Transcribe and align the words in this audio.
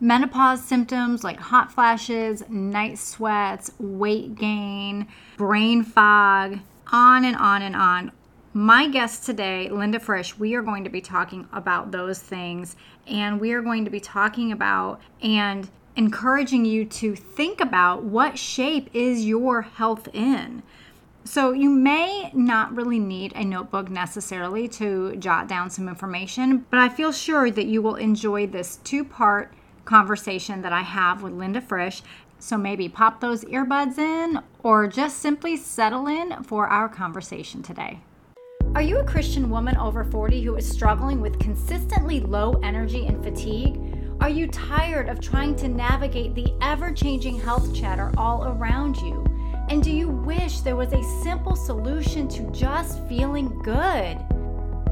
menopause 0.00 0.62
symptoms 0.62 1.24
like 1.24 1.38
hot 1.38 1.72
flashes, 1.72 2.42
night 2.48 2.98
sweats, 2.98 3.70
weight 3.78 4.34
gain, 4.34 5.06
brain 5.36 5.82
fog, 5.82 6.58
on 6.92 7.24
and 7.24 7.36
on 7.36 7.62
and 7.62 7.74
on. 7.74 8.12
My 8.52 8.88
guest 8.88 9.24
today, 9.24 9.68
Linda 9.68 10.00
Frisch, 10.00 10.38
we 10.38 10.54
are 10.54 10.62
going 10.62 10.84
to 10.84 10.90
be 10.90 11.00
talking 11.00 11.46
about 11.52 11.90
those 11.90 12.18
things 12.18 12.76
and 13.06 13.40
we 13.40 13.52
are 13.52 13.60
going 13.60 13.84
to 13.84 13.90
be 13.90 14.00
talking 14.00 14.50
about 14.50 15.00
and 15.20 15.68
encouraging 15.94 16.64
you 16.64 16.84
to 16.84 17.14
think 17.14 17.60
about 17.60 18.04
what 18.04 18.38
shape 18.38 18.88
is 18.94 19.26
your 19.26 19.62
health 19.62 20.08
in. 20.12 20.62
So, 21.24 21.50
you 21.52 21.70
may 21.70 22.30
not 22.32 22.74
really 22.74 23.00
need 23.00 23.32
a 23.34 23.44
notebook 23.44 23.90
necessarily 23.90 24.68
to 24.68 25.16
jot 25.16 25.48
down 25.48 25.70
some 25.70 25.88
information, 25.88 26.64
but 26.70 26.78
I 26.78 26.88
feel 26.88 27.10
sure 27.10 27.50
that 27.50 27.66
you 27.66 27.82
will 27.82 27.96
enjoy 27.96 28.46
this 28.46 28.76
two 28.84 29.04
part 29.04 29.52
conversation 29.86 30.60
that 30.62 30.72
I 30.72 30.82
have 30.82 31.22
with 31.22 31.32
Linda 31.32 31.62
Frisch. 31.62 32.02
So, 32.38 32.58
maybe 32.58 32.90
pop 32.90 33.20
those 33.20 33.44
earbuds 33.44 33.96
in 33.96 34.40
or 34.62 34.86
just 34.86 35.18
simply 35.18 35.56
settle 35.56 36.06
in 36.06 36.42
for 36.42 36.68
our 36.68 36.88
conversation 36.90 37.62
today. 37.62 38.00
Are 38.74 38.82
you 38.82 38.98
a 38.98 39.04
Christian 39.04 39.48
woman 39.48 39.74
over 39.78 40.04
40 40.04 40.42
who 40.42 40.56
is 40.56 40.70
struggling 40.70 41.22
with 41.22 41.38
consistently 41.38 42.20
low 42.20 42.60
energy 42.62 43.06
and 43.06 43.24
fatigue? 43.24 43.80
Are 44.20 44.28
you 44.28 44.48
tired 44.48 45.08
of 45.08 45.20
trying 45.20 45.56
to 45.56 45.68
navigate 45.68 46.34
the 46.34 46.52
ever 46.60 46.92
changing 46.92 47.40
health 47.40 47.74
chatter 47.74 48.12
all 48.18 48.44
around 48.48 48.96
you? 48.98 49.24
And 49.70 49.82
do 49.82 49.90
you 49.90 50.08
wish 50.08 50.60
there 50.60 50.76
was 50.76 50.92
a 50.92 51.02
simple 51.22 51.56
solution 51.56 52.28
to 52.28 52.50
just 52.50 53.02
feeling 53.08 53.48
good? 53.62 54.18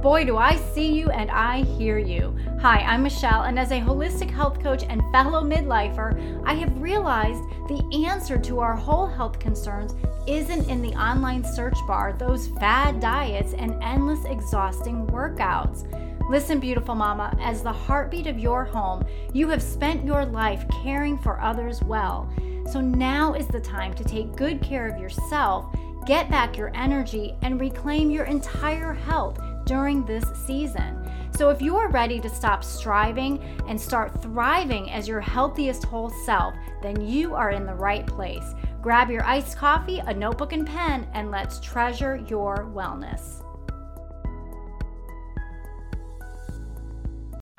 Boy, 0.04 0.26
do 0.26 0.36
I 0.36 0.56
see 0.56 0.92
you 0.92 1.08
and 1.08 1.30
I 1.30 1.62
hear 1.62 1.96
you. 1.96 2.36
Hi, 2.60 2.80
I'm 2.80 3.02
Michelle, 3.02 3.44
and 3.44 3.58
as 3.58 3.70
a 3.70 3.80
holistic 3.80 4.30
health 4.30 4.62
coach 4.62 4.84
and 4.86 5.00
fellow 5.12 5.42
midlifer, 5.42 6.42
I 6.44 6.52
have 6.52 6.82
realized 6.82 7.42
the 7.68 8.04
answer 8.06 8.36
to 8.36 8.60
our 8.60 8.76
whole 8.76 9.06
health 9.06 9.38
concerns 9.38 9.94
isn't 10.26 10.68
in 10.68 10.82
the 10.82 10.92
online 10.92 11.42
search 11.42 11.78
bar, 11.86 12.12
those 12.12 12.48
fad 12.48 13.00
diets, 13.00 13.54
and 13.54 13.82
endless 13.82 14.22
exhausting 14.26 15.06
workouts. 15.06 15.88
Listen, 16.28 16.60
beautiful 16.60 16.94
mama, 16.94 17.34
as 17.40 17.62
the 17.62 17.72
heartbeat 17.72 18.26
of 18.26 18.38
your 18.38 18.62
home, 18.62 19.06
you 19.32 19.48
have 19.48 19.62
spent 19.62 20.04
your 20.04 20.26
life 20.26 20.66
caring 20.82 21.16
for 21.16 21.40
others 21.40 21.82
well. 21.82 22.30
So 22.70 22.82
now 22.82 23.32
is 23.32 23.46
the 23.46 23.58
time 23.58 23.94
to 23.94 24.04
take 24.04 24.36
good 24.36 24.60
care 24.60 24.86
of 24.86 25.00
yourself, 25.00 25.74
get 26.04 26.30
back 26.30 26.58
your 26.58 26.72
energy, 26.74 27.34
and 27.40 27.58
reclaim 27.58 28.10
your 28.10 28.26
entire 28.26 28.92
health 28.92 29.38
during 29.64 30.04
this 30.04 30.24
season. 30.34 31.00
So, 31.36 31.50
if 31.50 31.60
you 31.60 31.76
are 31.76 31.88
ready 31.88 32.20
to 32.20 32.28
stop 32.28 32.62
striving 32.62 33.42
and 33.68 33.80
start 33.80 34.22
thriving 34.22 34.90
as 34.90 35.08
your 35.08 35.20
healthiest 35.20 35.84
whole 35.84 36.10
self, 36.24 36.54
then 36.82 37.00
you 37.00 37.34
are 37.34 37.50
in 37.50 37.66
the 37.66 37.74
right 37.74 38.06
place. 38.06 38.54
Grab 38.80 39.10
your 39.10 39.24
iced 39.24 39.56
coffee, 39.56 40.00
a 40.00 40.14
notebook, 40.14 40.52
and 40.52 40.66
pen, 40.66 41.08
and 41.12 41.30
let's 41.30 41.58
treasure 41.58 42.16
your 42.28 42.70
wellness. 42.74 43.42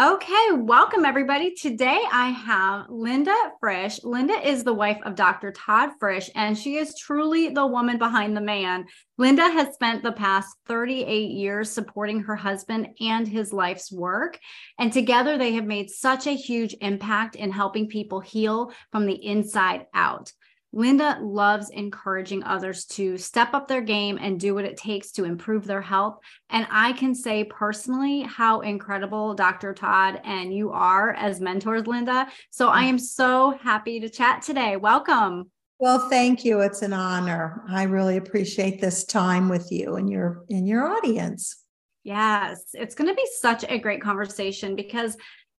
Okay, 0.01 0.51
welcome 0.51 1.05
everybody. 1.05 1.53
Today 1.53 2.01
I 2.11 2.27
have 2.27 2.87
Linda 2.89 3.33
Frisch. 3.61 4.03
Linda 4.03 4.33
is 4.45 4.65
the 4.65 4.73
wife 4.73 4.99
of 5.05 5.15
Dr. 5.15 5.53
Todd 5.53 5.91
Frisch, 6.01 6.29
and 6.35 6.57
she 6.57 6.75
is 6.75 6.99
truly 6.99 7.47
the 7.47 7.65
woman 7.65 7.97
behind 7.97 8.35
the 8.35 8.41
man. 8.41 8.87
Linda 9.17 9.43
has 9.43 9.73
spent 9.73 10.03
the 10.03 10.11
past 10.11 10.53
38 10.67 11.31
years 11.31 11.71
supporting 11.71 12.19
her 12.19 12.35
husband 12.35 12.89
and 12.99 13.25
his 13.25 13.53
life's 13.53 13.89
work. 13.89 14.37
And 14.77 14.91
together 14.91 15.37
they 15.37 15.53
have 15.53 15.65
made 15.65 15.89
such 15.89 16.27
a 16.27 16.35
huge 16.35 16.75
impact 16.81 17.37
in 17.37 17.49
helping 17.49 17.87
people 17.87 18.19
heal 18.19 18.73
from 18.91 19.05
the 19.05 19.25
inside 19.25 19.85
out. 19.93 20.33
Linda 20.75 21.17
loves 21.21 21.69
encouraging 21.69 22.43
others 22.43 22.83
to 22.83 23.17
step 23.17 23.53
up 23.53 23.65
their 23.65 23.81
game 23.81 24.19
and 24.21 24.37
do 24.37 24.53
what 24.53 24.65
it 24.65 24.75
takes 24.75 25.11
to 25.13 25.23
improve 25.23 25.65
their 25.65 25.81
health. 25.81 26.17
And 26.49 26.67
I 26.69 26.91
can 26.91 27.15
say 27.15 27.45
personally 27.45 28.23
how 28.23 28.59
incredible 28.59 29.35
Dr. 29.35 29.73
Todd 29.73 30.19
and 30.25 30.53
you 30.53 30.71
are 30.71 31.13
as 31.13 31.39
mentors, 31.39 31.87
Linda. 31.87 32.27
So 32.49 32.67
I 32.67 32.83
am 32.83 32.99
so 32.99 33.57
happy 33.61 34.01
to 34.01 34.09
chat 34.09 34.41
today. 34.41 34.75
Welcome. 34.75 35.49
Well, 35.79 36.09
thank 36.09 36.43
you. 36.43 36.59
It's 36.59 36.81
an 36.81 36.91
honor. 36.91 37.63
I 37.69 37.83
really 37.83 38.17
appreciate 38.17 38.81
this 38.81 39.05
time 39.05 39.47
with 39.47 39.71
you 39.71 39.95
and 39.95 40.09
your 40.09 40.43
in 40.49 40.67
your 40.67 40.85
audience. 40.89 41.55
Yes, 42.03 42.61
it's 42.73 42.95
going 42.95 43.09
to 43.09 43.15
be 43.15 43.27
such 43.39 43.63
a 43.67 43.79
great 43.79 44.01
conversation 44.01 44.75
because 44.75 45.17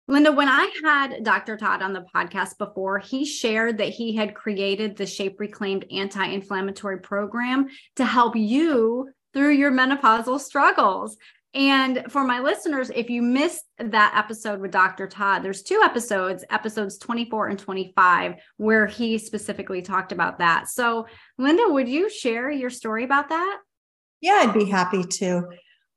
Linda, 0.08 0.30
when 0.30 0.48
I 0.48 0.70
had 0.84 1.24
Dr. 1.24 1.56
Todd 1.56 1.82
on 1.82 1.92
the 1.92 2.06
podcast 2.14 2.58
before, 2.58 2.98
he 2.98 3.24
shared 3.24 3.78
that 3.78 3.88
he 3.88 4.14
had 4.14 4.34
created 4.34 4.96
the 4.96 5.06
Shape 5.06 5.40
Reclaimed 5.40 5.84
anti 5.90 6.24
inflammatory 6.26 7.00
program 7.00 7.68
to 7.96 8.04
help 8.04 8.36
you 8.36 9.10
through 9.32 9.50
your 9.50 9.72
menopausal 9.72 10.38
struggles. 10.38 11.16
And 11.54 12.04
for 12.10 12.22
my 12.22 12.38
listeners, 12.38 12.90
if 12.94 13.10
you 13.10 13.22
missed 13.22 13.64
that 13.78 14.12
episode 14.14 14.60
with 14.60 14.70
Dr. 14.70 15.08
Todd, 15.08 15.42
there's 15.42 15.62
two 15.62 15.80
episodes, 15.82 16.44
episodes 16.50 16.98
24 16.98 17.48
and 17.48 17.58
25, 17.58 18.34
where 18.58 18.86
he 18.86 19.18
specifically 19.18 19.82
talked 19.82 20.12
about 20.12 20.38
that. 20.38 20.68
So, 20.68 21.06
Linda, 21.38 21.64
would 21.66 21.88
you 21.88 22.10
share 22.10 22.50
your 22.50 22.70
story 22.70 23.04
about 23.04 23.30
that? 23.30 23.58
Yeah, 24.20 24.42
I'd 24.44 24.54
be 24.54 24.66
happy 24.66 25.02
to. 25.02 25.48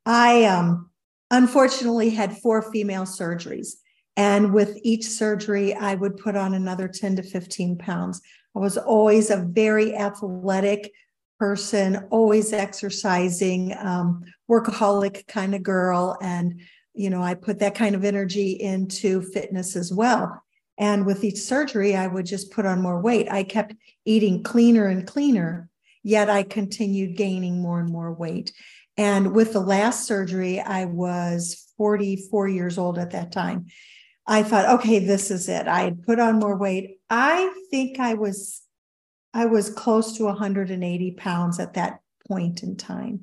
I 0.06 0.44
um, 0.44 0.90
unfortunately 1.30 2.10
had 2.10 2.38
four 2.38 2.72
female 2.72 3.04
surgeries. 3.04 3.74
And 4.20 4.52
with 4.52 4.78
each 4.82 5.06
surgery, 5.06 5.72
I 5.72 5.94
would 5.94 6.18
put 6.18 6.36
on 6.36 6.52
another 6.52 6.88
10 6.88 7.16
to 7.16 7.22
15 7.22 7.78
pounds. 7.78 8.20
I 8.54 8.58
was 8.58 8.76
always 8.76 9.30
a 9.30 9.46
very 9.48 9.96
athletic 9.96 10.92
person, 11.38 12.06
always 12.10 12.52
exercising, 12.52 13.74
um, 13.78 14.22
workaholic 14.46 15.26
kind 15.26 15.54
of 15.54 15.62
girl. 15.62 16.18
And, 16.20 16.60
you 16.92 17.08
know, 17.08 17.22
I 17.22 17.32
put 17.32 17.60
that 17.60 17.74
kind 17.74 17.94
of 17.94 18.04
energy 18.04 18.50
into 18.50 19.22
fitness 19.22 19.74
as 19.74 19.90
well. 19.90 20.42
And 20.76 21.06
with 21.06 21.24
each 21.24 21.38
surgery, 21.38 21.96
I 21.96 22.06
would 22.06 22.26
just 22.26 22.52
put 22.52 22.66
on 22.66 22.82
more 22.82 23.00
weight. 23.00 23.26
I 23.32 23.42
kept 23.42 23.74
eating 24.04 24.42
cleaner 24.42 24.86
and 24.88 25.06
cleaner, 25.06 25.70
yet 26.02 26.28
I 26.28 26.42
continued 26.42 27.16
gaining 27.16 27.62
more 27.62 27.80
and 27.80 27.90
more 27.90 28.12
weight. 28.12 28.52
And 28.98 29.34
with 29.34 29.54
the 29.54 29.60
last 29.60 30.06
surgery, 30.06 30.60
I 30.60 30.84
was 30.84 31.72
44 31.78 32.48
years 32.48 32.76
old 32.76 32.98
at 32.98 33.12
that 33.12 33.32
time. 33.32 33.64
I 34.26 34.42
thought, 34.42 34.80
okay, 34.80 34.98
this 34.98 35.30
is 35.30 35.48
it. 35.48 35.66
I 35.66 35.82
had 35.82 36.02
put 36.02 36.20
on 36.20 36.38
more 36.38 36.56
weight. 36.56 36.98
I 37.08 37.52
think 37.70 37.98
I 37.98 38.14
was, 38.14 38.62
I 39.34 39.46
was 39.46 39.70
close 39.70 40.16
to 40.18 40.24
180 40.24 41.10
pounds 41.12 41.58
at 41.58 41.74
that 41.74 42.00
point 42.28 42.62
in 42.62 42.76
time. 42.76 43.20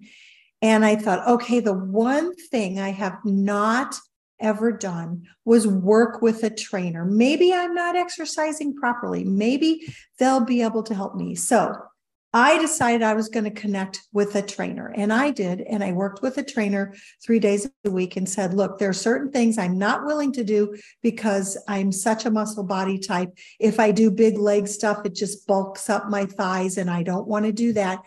And 0.61 0.83
I 0.83 0.95
thought, 0.95 1.27
okay, 1.27 1.59
the 1.59 1.73
one 1.73 2.35
thing 2.35 2.79
I 2.79 2.89
have 2.89 3.19
not 3.23 3.95
ever 4.39 4.71
done 4.71 5.23
was 5.45 5.67
work 5.67 6.21
with 6.21 6.43
a 6.43 6.49
trainer. 6.49 7.05
Maybe 7.05 7.53
I'm 7.53 7.73
not 7.73 7.95
exercising 7.95 8.75
properly. 8.75 9.23
Maybe 9.23 9.93
they'll 10.19 10.45
be 10.45 10.61
able 10.61 10.83
to 10.83 10.95
help 10.95 11.15
me. 11.15 11.35
So 11.35 11.75
I 12.39 12.59
decided 12.59 13.01
I 13.01 13.15
was 13.15 13.29
going 13.29 13.45
to 13.45 13.61
connect 13.61 14.01
with 14.13 14.35
a 14.35 14.43
trainer, 14.43 14.93
and 14.95 15.11
I 15.11 15.31
did. 15.31 15.61
And 15.61 15.83
I 15.83 15.91
worked 15.91 16.21
with 16.21 16.37
a 16.37 16.43
trainer 16.43 16.93
three 17.25 17.39
days 17.39 17.67
a 17.83 17.89
week 17.89 18.15
and 18.15 18.29
said, 18.29 18.53
Look, 18.53 18.77
there 18.77 18.89
are 18.89 18.93
certain 18.93 19.31
things 19.31 19.57
I'm 19.57 19.79
not 19.79 20.05
willing 20.05 20.31
to 20.33 20.43
do 20.43 20.77
because 21.01 21.57
I'm 21.67 21.91
such 21.91 22.27
a 22.27 22.29
muscle 22.29 22.63
body 22.63 22.99
type. 22.99 23.35
If 23.59 23.79
I 23.79 23.89
do 23.89 24.11
big 24.11 24.37
leg 24.37 24.67
stuff, 24.67 25.03
it 25.03 25.15
just 25.15 25.47
bulks 25.47 25.89
up 25.89 26.09
my 26.09 26.25
thighs, 26.25 26.77
and 26.77 26.91
I 26.91 27.01
don't 27.01 27.27
want 27.27 27.45
to 27.45 27.51
do 27.51 27.73
that. 27.73 28.03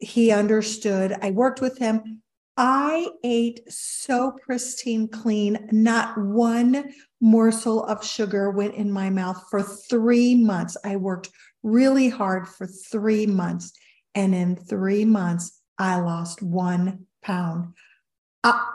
He 0.00 0.32
understood. 0.32 1.16
I 1.22 1.30
worked 1.30 1.62
with 1.62 1.78
him. 1.78 2.20
I 2.58 3.08
ate 3.24 3.60
so 3.72 4.36
pristine 4.44 5.08
clean, 5.08 5.70
not 5.72 6.18
one 6.18 6.92
morsel 7.22 7.84
of 7.84 8.04
sugar 8.04 8.50
went 8.50 8.74
in 8.74 8.92
my 8.92 9.08
mouth 9.08 9.42
for 9.48 9.62
three 9.62 10.34
months. 10.34 10.76
I 10.84 10.96
worked 10.96 11.30
really 11.62 12.08
hard 12.08 12.48
for 12.48 12.66
three 12.66 13.26
months. 13.26 13.72
And 14.14 14.34
in 14.34 14.56
three 14.56 15.04
months, 15.04 15.60
I 15.78 16.00
lost 16.00 16.42
one 16.42 17.06
pound. 17.22 17.74
I, 18.44 18.68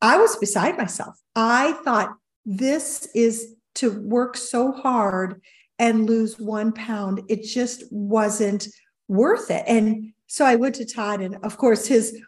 I 0.00 0.16
was 0.18 0.36
beside 0.36 0.76
myself. 0.76 1.18
I 1.34 1.72
thought 1.84 2.16
this 2.44 3.08
is 3.14 3.54
to 3.76 3.90
work 4.00 4.36
so 4.36 4.72
hard 4.72 5.40
and 5.78 6.08
lose 6.08 6.38
one 6.38 6.72
pound. 6.72 7.22
It 7.28 7.44
just 7.44 7.84
wasn't 7.90 8.68
worth 9.08 9.50
it. 9.50 9.64
And 9.66 10.12
so 10.26 10.44
I 10.44 10.56
went 10.56 10.76
to 10.76 10.84
Todd, 10.84 11.20
and 11.20 11.36
of 11.42 11.58
course, 11.58 11.86
his 11.86 12.18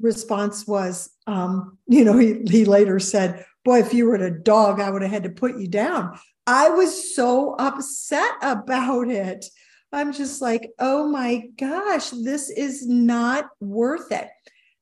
response 0.00 0.66
was, 0.66 1.10
um, 1.26 1.78
you 1.86 2.04
know, 2.04 2.18
he, 2.18 2.42
he 2.46 2.64
later 2.64 2.98
said, 2.98 3.44
Boy, 3.64 3.78
if 3.78 3.94
you 3.94 4.06
were 4.06 4.16
a 4.16 4.42
dog, 4.42 4.80
I 4.80 4.90
would 4.90 5.02
have 5.02 5.10
had 5.10 5.22
to 5.22 5.30
put 5.30 5.56
you 5.56 5.68
down. 5.68 6.18
I 6.46 6.70
was 6.70 7.14
so 7.14 7.54
upset 7.54 8.32
about 8.42 9.08
it. 9.08 9.46
I'm 9.92 10.12
just 10.12 10.40
like, 10.40 10.70
oh 10.78 11.08
my 11.08 11.48
gosh, 11.58 12.10
this 12.10 12.50
is 12.50 12.86
not 12.86 13.50
worth 13.60 14.10
it. 14.10 14.28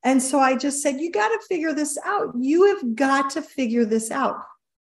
And 0.03 0.21
so 0.21 0.39
I 0.39 0.55
just 0.55 0.81
said, 0.81 0.99
you 0.99 1.11
got 1.11 1.29
to 1.29 1.39
figure 1.47 1.73
this 1.73 1.97
out. 2.05 2.33
You 2.39 2.75
have 2.75 2.95
got 2.95 3.29
to 3.31 3.41
figure 3.41 3.85
this 3.85 4.09
out. 4.09 4.37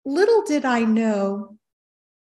Little 0.06 0.44
did 0.44 0.66
I 0.66 0.82
know 0.82 1.58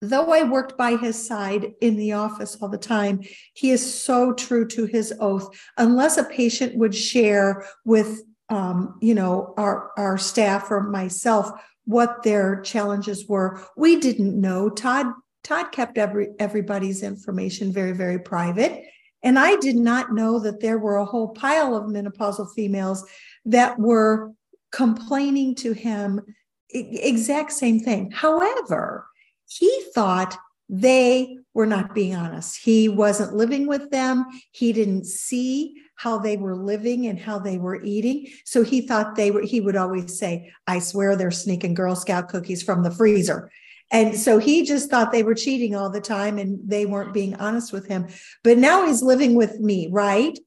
though 0.03 0.33
I 0.33 0.43
worked 0.43 0.77
by 0.77 0.97
his 0.97 1.25
side 1.25 1.73
in 1.79 1.95
the 1.95 2.11
office 2.11 2.57
all 2.61 2.67
the 2.67 2.77
time, 2.77 3.21
he 3.53 3.71
is 3.71 4.03
so 4.03 4.33
true 4.33 4.67
to 4.67 4.85
his 4.85 5.13
oath. 5.19 5.47
Unless 5.77 6.17
a 6.17 6.25
patient 6.25 6.75
would 6.75 6.93
share 6.93 7.65
with, 7.85 8.21
um, 8.49 8.97
you 9.01 9.15
know, 9.15 9.53
our 9.57 9.91
our 9.97 10.17
staff 10.17 10.69
or 10.69 10.81
myself 10.81 11.49
what 11.85 12.23
their 12.23 12.61
challenges 12.61 13.27
were, 13.27 13.61
we 13.77 13.97
didn't 13.99 14.39
know. 14.39 14.69
Todd 14.69 15.07
Todd 15.43 15.71
kept 15.71 15.97
every 15.97 16.29
everybody's 16.39 17.03
information 17.03 17.71
very 17.71 17.91
very 17.91 18.19
private, 18.19 18.83
and 19.21 19.37
I 19.37 19.55
did 19.57 19.75
not 19.75 20.13
know 20.13 20.39
that 20.39 20.61
there 20.61 20.77
were 20.77 20.97
a 20.97 21.05
whole 21.05 21.29
pile 21.29 21.75
of 21.75 21.85
menopausal 21.85 22.53
females 22.53 23.05
that 23.45 23.77
were 23.79 24.31
complaining 24.71 25.55
to 25.55 25.73
him 25.73 26.21
exact 26.69 27.51
same 27.51 27.79
thing. 27.79 28.09
However 28.11 29.05
he 29.47 29.83
thought 29.93 30.37
they 30.69 31.37
were 31.53 31.65
not 31.65 31.93
being 31.93 32.15
honest. 32.15 32.59
He 32.63 32.89
wasn't 32.89 33.35
living 33.35 33.67
with 33.67 33.91
them. 33.91 34.25
He 34.51 34.73
didn't 34.73 35.05
see 35.05 35.75
how 35.95 36.17
they 36.17 36.37
were 36.37 36.55
living 36.55 37.05
and 37.05 37.19
how 37.19 37.37
they 37.37 37.57
were 37.57 37.83
eating. 37.83 38.27
So 38.45 38.63
he 38.63 38.81
thought 38.81 39.15
they 39.15 39.29
were, 39.29 39.41
he 39.41 39.61
would 39.61 39.75
always 39.75 40.17
say, 40.17 40.51
I 40.65 40.79
swear 40.79 41.15
they're 41.15 41.31
sneaking 41.31 41.75
Girl 41.75 41.95
Scout 41.95 42.29
cookies 42.29 42.63
from 42.63 42.81
the 42.81 42.91
freezer. 42.91 43.51
And 43.93 44.17
so 44.17 44.39
he 44.39 44.65
just 44.65 44.89
thought 44.89 45.13
they 45.13 45.23
were 45.23 45.35
cheating 45.35 45.75
all 45.75 45.89
the 45.89 46.01
time 46.01 46.37
and 46.37 46.59
they 46.65 46.85
weren't 46.85 47.13
being 47.13 47.35
honest 47.35 47.71
with 47.71 47.87
him. 47.87 48.07
But 48.43 48.57
now 48.57 48.85
he's 48.85 49.01
living 49.01 49.35
with 49.35 49.59
me, 49.59 49.87
right? 49.89 50.37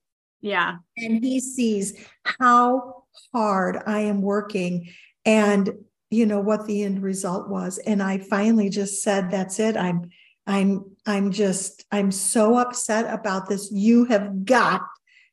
Yeah. 0.43 0.77
And 0.99 1.25
he 1.25 1.41
sees 1.41 1.95
how 2.25 3.05
hard 3.33 3.79
I 3.87 4.01
am 4.01 4.21
working. 4.21 4.91
And 5.25 5.73
you 6.11 6.27
know 6.27 6.41
what 6.41 6.67
the 6.67 6.85
end 6.85 7.03
result 7.03 7.49
was 7.49 7.79
and 7.79 8.03
i 8.03 8.19
finally 8.19 8.69
just 8.69 9.03
said 9.03 9.31
that's 9.31 9.59
it 9.59 9.77
i'm 9.77 10.09
i'm 10.47 10.85
i'm 11.05 11.33
just 11.33 11.85
i'm 11.91 12.11
so 12.11 12.57
upset 12.57 13.13
about 13.13 13.49
this 13.49 13.71
you 13.73 14.05
have 14.05 14.45
got 14.45 14.83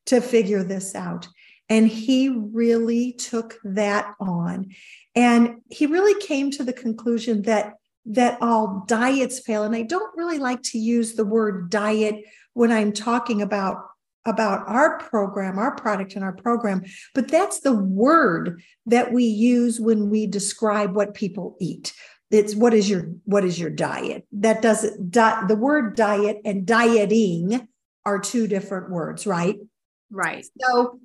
to 0.06 0.20
figure 0.20 0.64
this 0.64 0.96
out 0.96 1.28
and 1.70 1.88
he 1.88 2.30
really 2.30 3.14
took 3.14 3.58
that 3.64 4.14
on 4.20 4.72
and 5.16 5.62
he 5.70 5.86
really 5.86 6.20
came 6.22 6.50
to 6.50 6.64
the 6.64 6.74
conclusion 6.74 7.44
that 7.44 7.74
that 8.06 8.38
all 8.42 8.84
diets 8.88 9.40
fail 9.40 9.64
and 9.64 9.76
i 9.76 9.82
don't 9.82 10.16
really 10.18 10.40
like 10.40 10.62
to 10.62 10.78
use 10.78 11.14
the 11.14 11.26
word 11.26 11.70
diet 11.70 12.24
when 12.54 12.72
i'm 12.72 12.92
talking 12.92 13.42
about 13.42 13.86
about 14.26 14.68
our 14.68 15.00
program, 15.00 15.60
our 15.60 15.76
product 15.76 16.16
and 16.16 16.24
our 16.24 16.34
program, 16.34 16.84
but 17.14 17.28
that's 17.28 17.60
the 17.60 17.74
word 17.74 18.62
that 18.86 19.12
we 19.12 19.26
use 19.26 19.80
when 19.80 20.10
we 20.10 20.28
describe 20.28 20.96
what 20.96 21.14
people 21.14 21.58
eat. 21.60 21.94
It's 22.32 22.56
what 22.56 22.74
is 22.74 22.90
your 22.90 23.12
what 23.26 23.46
is 23.46 23.60
your 23.60 23.70
diet? 23.70 24.26
That 24.32 24.62
doesn't 24.62 25.12
di- 25.12 25.46
the 25.48 25.56
word 25.56 25.96
diet 25.96 26.42
and 26.46 26.66
dieting 26.66 27.68
are 28.06 28.20
two 28.20 28.48
different 28.48 28.90
words, 28.90 29.28
right? 29.28 29.58
Right. 30.10 30.46
So 30.60 31.00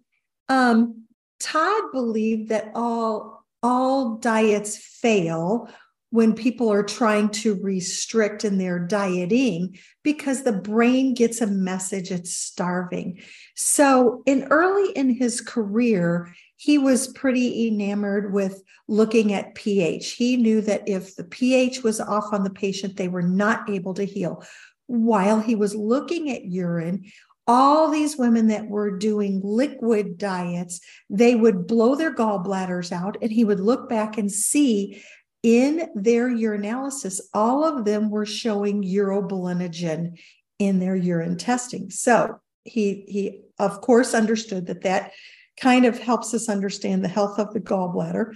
um 0.49 1.05
Todd 1.39 1.93
believed 1.93 2.49
that 2.49 2.71
all 2.75 3.45
all 3.62 4.17
diets 4.17 4.79
fail 4.79 5.69
when 6.11 6.35
people 6.35 6.73
are 6.73 6.83
trying 6.83 7.29
to 7.29 7.61
restrict 7.63 8.45
in 8.45 8.57
their 8.57 8.79
dieting 8.79 9.79
because 10.03 10.43
the 10.43 10.53
brain 10.53 11.13
gets 11.15 11.41
a 11.41 11.47
message 11.47 12.11
it's 12.11 12.35
starving. 12.35 13.21
So, 13.55 14.23
in 14.25 14.45
early 14.45 14.93
in 14.93 15.11
his 15.11 15.41
career, 15.41 16.35
he 16.57 16.79
was 16.79 17.09
pretty 17.09 17.69
enamored 17.69 18.33
with 18.33 18.63
looking 18.89 19.33
at 19.33 19.55
pH. 19.55 20.13
He 20.13 20.37
knew 20.37 20.61
that 20.63 20.89
if 20.89 21.15
the 21.15 21.25
pH 21.25 21.83
was 21.83 22.01
off 22.01 22.33
on 22.33 22.43
the 22.43 22.51
patient, 22.51 22.97
they 22.97 23.09
were 23.09 23.23
not 23.23 23.69
able 23.69 23.95
to 23.95 24.05
heal. 24.05 24.45
While 24.87 25.41
he 25.41 25.55
was 25.55 25.75
looking 25.75 26.31
at 26.31 26.47
urine, 26.47 27.05
all 27.47 27.91
these 27.91 28.19
women 28.19 28.49
that 28.49 28.69
were 28.69 28.99
doing 28.99 29.41
liquid 29.43 30.19
diets, 30.19 30.81
they 31.09 31.35
would 31.35 31.67
blow 31.67 31.95
their 31.95 32.15
gallbladders 32.15 32.93
out, 32.93 33.17
and 33.23 33.33
he 33.33 33.45
would 33.45 33.61
look 33.61 33.89
back 33.89 34.19
and 34.19 34.31
see 34.31 35.03
in 35.43 35.88
their 35.94 36.29
urinalysis, 36.29 37.20
all 37.32 37.64
of 37.64 37.85
them 37.85 38.11
were 38.11 38.26
showing 38.26 38.82
urobilinogen 38.82 40.19
in 40.58 40.81
their 40.81 40.96
urine 40.96 41.37
testing. 41.37 41.90
So 41.90 42.40
he 42.64 43.05
he 43.08 43.43
of 43.58 43.81
course 43.81 44.14
understood 44.14 44.67
that 44.67 44.82
that 44.82 45.12
kind 45.61 45.85
of 45.85 45.99
helps 45.99 46.35
us 46.35 46.49
understand 46.49 47.05
the 47.05 47.08
health 47.08 47.38
of 47.38 47.52
the 47.52 47.61
gallbladder. 47.61 48.35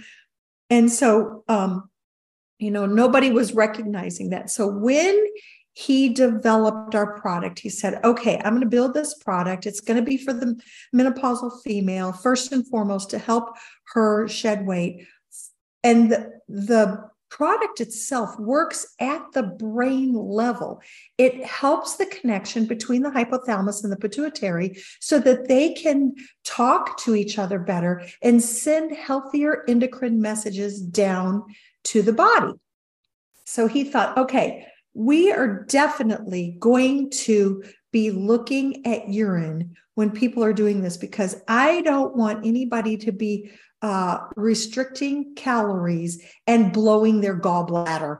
And 0.69 0.91
so 0.91 1.43
um, 1.47 1.89
you 2.59 2.71
know 2.71 2.85
nobody 2.85 3.31
was 3.31 3.53
recognizing 3.53 4.29
that. 4.29 4.49
So 4.49 4.67
when 4.67 5.27
he 5.73 6.09
developed 6.09 6.93
our 6.93 7.19
product. 7.19 7.59
He 7.59 7.69
said, 7.69 7.99
okay, 8.03 8.39
I'm 8.43 8.53
going 8.53 8.61
to 8.61 8.67
build 8.67 8.93
this 8.93 9.15
product. 9.15 9.65
It's 9.65 9.79
going 9.79 9.97
to 9.97 10.05
be 10.05 10.17
for 10.17 10.31
the 10.31 10.59
menopausal 10.95 11.63
female, 11.63 12.13
first 12.13 12.51
and 12.51 12.67
foremost, 12.67 13.09
to 13.09 13.17
help 13.17 13.55
her 13.93 14.27
shed 14.27 14.67
weight. 14.67 15.07
And 15.83 16.11
the, 16.11 16.31
the 16.47 17.09
product 17.29 17.81
itself 17.81 18.39
works 18.39 18.85
at 18.99 19.23
the 19.33 19.41
brain 19.41 20.13
level. 20.13 20.79
It 21.17 21.43
helps 21.43 21.95
the 21.95 22.05
connection 22.05 22.67
between 22.67 23.01
the 23.01 23.09
hypothalamus 23.09 23.83
and 23.83 23.91
the 23.91 23.97
pituitary 23.97 24.77
so 24.99 25.17
that 25.19 25.47
they 25.47 25.73
can 25.73 26.13
talk 26.43 26.97
to 26.99 27.15
each 27.15 27.39
other 27.39 27.57
better 27.57 28.03
and 28.21 28.41
send 28.41 28.95
healthier 28.95 29.63
endocrine 29.67 30.21
messages 30.21 30.79
down 30.79 31.43
to 31.85 32.03
the 32.03 32.13
body. 32.13 32.53
So 33.45 33.67
he 33.67 33.83
thought, 33.83 34.15
okay, 34.15 34.67
we 34.93 35.31
are 35.31 35.63
definitely 35.63 36.55
going 36.59 37.09
to 37.09 37.63
be 37.93 38.11
looking 38.11 38.85
at 38.85 39.07
urine 39.07 39.77
when 39.95 40.09
people 40.09 40.43
are 40.43 40.51
doing 40.51 40.81
this 40.81 40.97
because 40.97 41.41
I 41.47 41.81
don't 41.81 42.17
want 42.17 42.45
anybody 42.45 42.97
to 42.97 43.13
be 43.13 43.51
uh, 43.81 44.17
restricting 44.35 45.35
calories 45.35 46.21
and 46.47 46.73
blowing 46.73 47.21
their 47.21 47.39
gallbladder. 47.39 48.19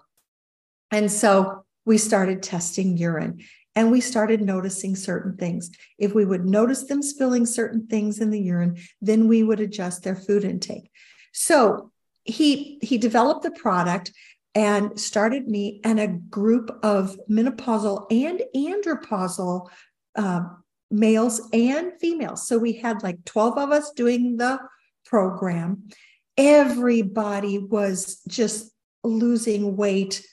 And 0.91 1.11
so 1.11 1.65
we 1.85 1.97
started 1.97 2.43
testing 2.43 2.95
urine 2.95 3.43
and 3.75 3.91
we 3.91 3.99
started 3.99 4.41
noticing 4.41 4.95
certain 4.95 5.35
things. 5.35 5.71
If 5.97 6.13
we 6.13 6.23
would 6.23 6.45
notice 6.45 6.83
them 6.83 7.01
spilling 7.01 7.47
certain 7.47 7.87
things 7.87 8.19
in 8.19 8.29
the 8.29 8.39
urine, 8.39 8.77
then 9.01 9.27
we 9.27 9.41
would 9.41 9.59
adjust 9.59 10.03
their 10.03 10.15
food 10.15 10.43
intake. 10.43 10.91
So 11.33 11.91
he 12.23 12.79
he 12.81 12.97
developed 12.97 13.43
the 13.43 13.51
product 13.51 14.11
and 14.55 14.99
started 14.99 15.47
me 15.47 15.81
and 15.83 15.99
a 15.99 16.07
group 16.07 16.77
of 16.83 17.17
menopausal 17.29 18.05
and 18.11 18.41
andropausal 18.55 19.69
uh, 20.15 20.41
males 20.91 21.41
and 21.51 21.91
females. 21.99 22.47
So 22.47 22.57
we 22.59 22.73
had 22.73 23.01
like 23.03 23.23
12 23.25 23.57
of 23.57 23.71
us 23.71 23.91
doing 23.91 24.37
the 24.37 24.59
program, 25.05 25.89
everybody 26.37 27.57
was 27.57 28.21
just 28.27 28.71
losing 29.03 29.75
weight 29.75 30.25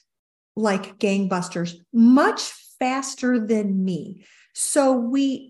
like 0.57 0.99
gangbusters, 0.99 1.75
much 1.93 2.53
faster 2.79 3.39
than 3.39 3.85
me. 3.85 4.25
So 4.55 4.93
we, 4.93 5.50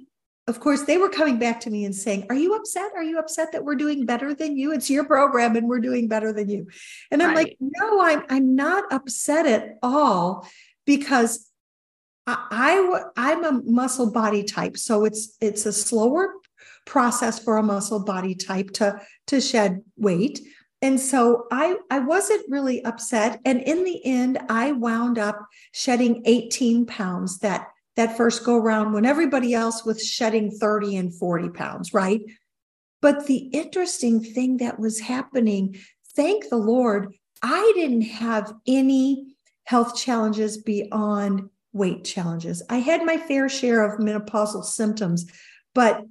of 0.50 0.58
course, 0.60 0.82
they 0.82 0.98
were 0.98 1.08
coming 1.08 1.38
back 1.38 1.60
to 1.60 1.70
me 1.70 1.84
and 1.84 1.94
saying, 1.94 2.26
Are 2.28 2.34
you 2.34 2.54
upset? 2.54 2.90
Are 2.96 3.04
you 3.04 3.18
upset 3.18 3.52
that 3.52 3.64
we're 3.64 3.76
doing 3.76 4.04
better 4.04 4.34
than 4.34 4.56
you? 4.56 4.72
It's 4.72 4.90
your 4.90 5.04
program 5.04 5.54
and 5.56 5.68
we're 5.68 5.80
doing 5.80 6.08
better 6.08 6.32
than 6.32 6.48
you. 6.48 6.66
And 7.10 7.22
I'm 7.22 7.34
like, 7.34 7.56
No, 7.60 8.02
I'm, 8.02 8.24
I'm 8.28 8.56
not 8.56 8.92
upset 8.92 9.46
at 9.46 9.78
all 9.82 10.46
because 10.84 11.48
I, 12.26 12.36
I 12.50 13.02
I'm 13.16 13.44
a 13.44 13.62
muscle 13.62 14.10
body 14.10 14.42
type, 14.42 14.76
so 14.76 15.04
it's 15.04 15.36
it's 15.40 15.66
a 15.66 15.72
slower 15.72 16.34
process 16.84 17.38
for 17.38 17.56
a 17.56 17.62
muscle 17.62 18.04
body 18.04 18.34
type 18.34 18.70
to 18.72 19.00
to 19.28 19.40
shed 19.40 19.82
weight 19.96 20.40
and 20.82 20.98
so 20.98 21.46
i 21.52 21.76
i 21.90 21.98
wasn't 21.98 22.42
really 22.48 22.82
upset 22.84 23.38
and 23.44 23.60
in 23.60 23.84
the 23.84 24.04
end 24.04 24.38
i 24.48 24.72
wound 24.72 25.18
up 25.18 25.38
shedding 25.72 26.22
18 26.24 26.86
pounds 26.86 27.38
that 27.40 27.68
that 27.96 28.16
first 28.16 28.44
go 28.44 28.56
around 28.56 28.92
when 28.92 29.04
everybody 29.04 29.54
else 29.54 29.84
was 29.84 30.04
shedding 30.06 30.50
30 30.50 30.96
and 30.96 31.14
40 31.14 31.50
pounds 31.50 31.94
right 31.94 32.20
but 33.00 33.26
the 33.26 33.36
interesting 33.36 34.22
thing 34.22 34.58
that 34.58 34.78
was 34.78 35.00
happening 35.00 35.76
thank 36.14 36.48
the 36.48 36.56
lord 36.56 37.14
i 37.42 37.72
didn't 37.74 38.02
have 38.02 38.52
any 38.66 39.34
health 39.64 39.96
challenges 39.96 40.58
beyond 40.58 41.48
weight 41.72 42.04
challenges 42.04 42.62
i 42.68 42.78
had 42.78 43.04
my 43.04 43.16
fair 43.16 43.48
share 43.48 43.84
of 43.84 44.00
menopausal 44.00 44.64
symptoms 44.64 45.26
but 45.74 46.04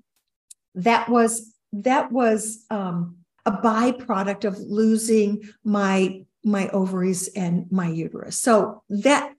that 0.76 1.10
was 1.10 1.54
that 1.74 2.12
was 2.12 2.66
um, 2.70 3.18
a 3.46 3.52
byproduct 3.52 4.46
of 4.46 4.58
losing 4.60 5.42
my 5.64 6.26
my 6.44 6.70
ovaries 6.70 7.28
and 7.36 7.70
my 7.70 7.90
uterus. 7.90 8.40
So 8.40 8.84
that 8.90 9.34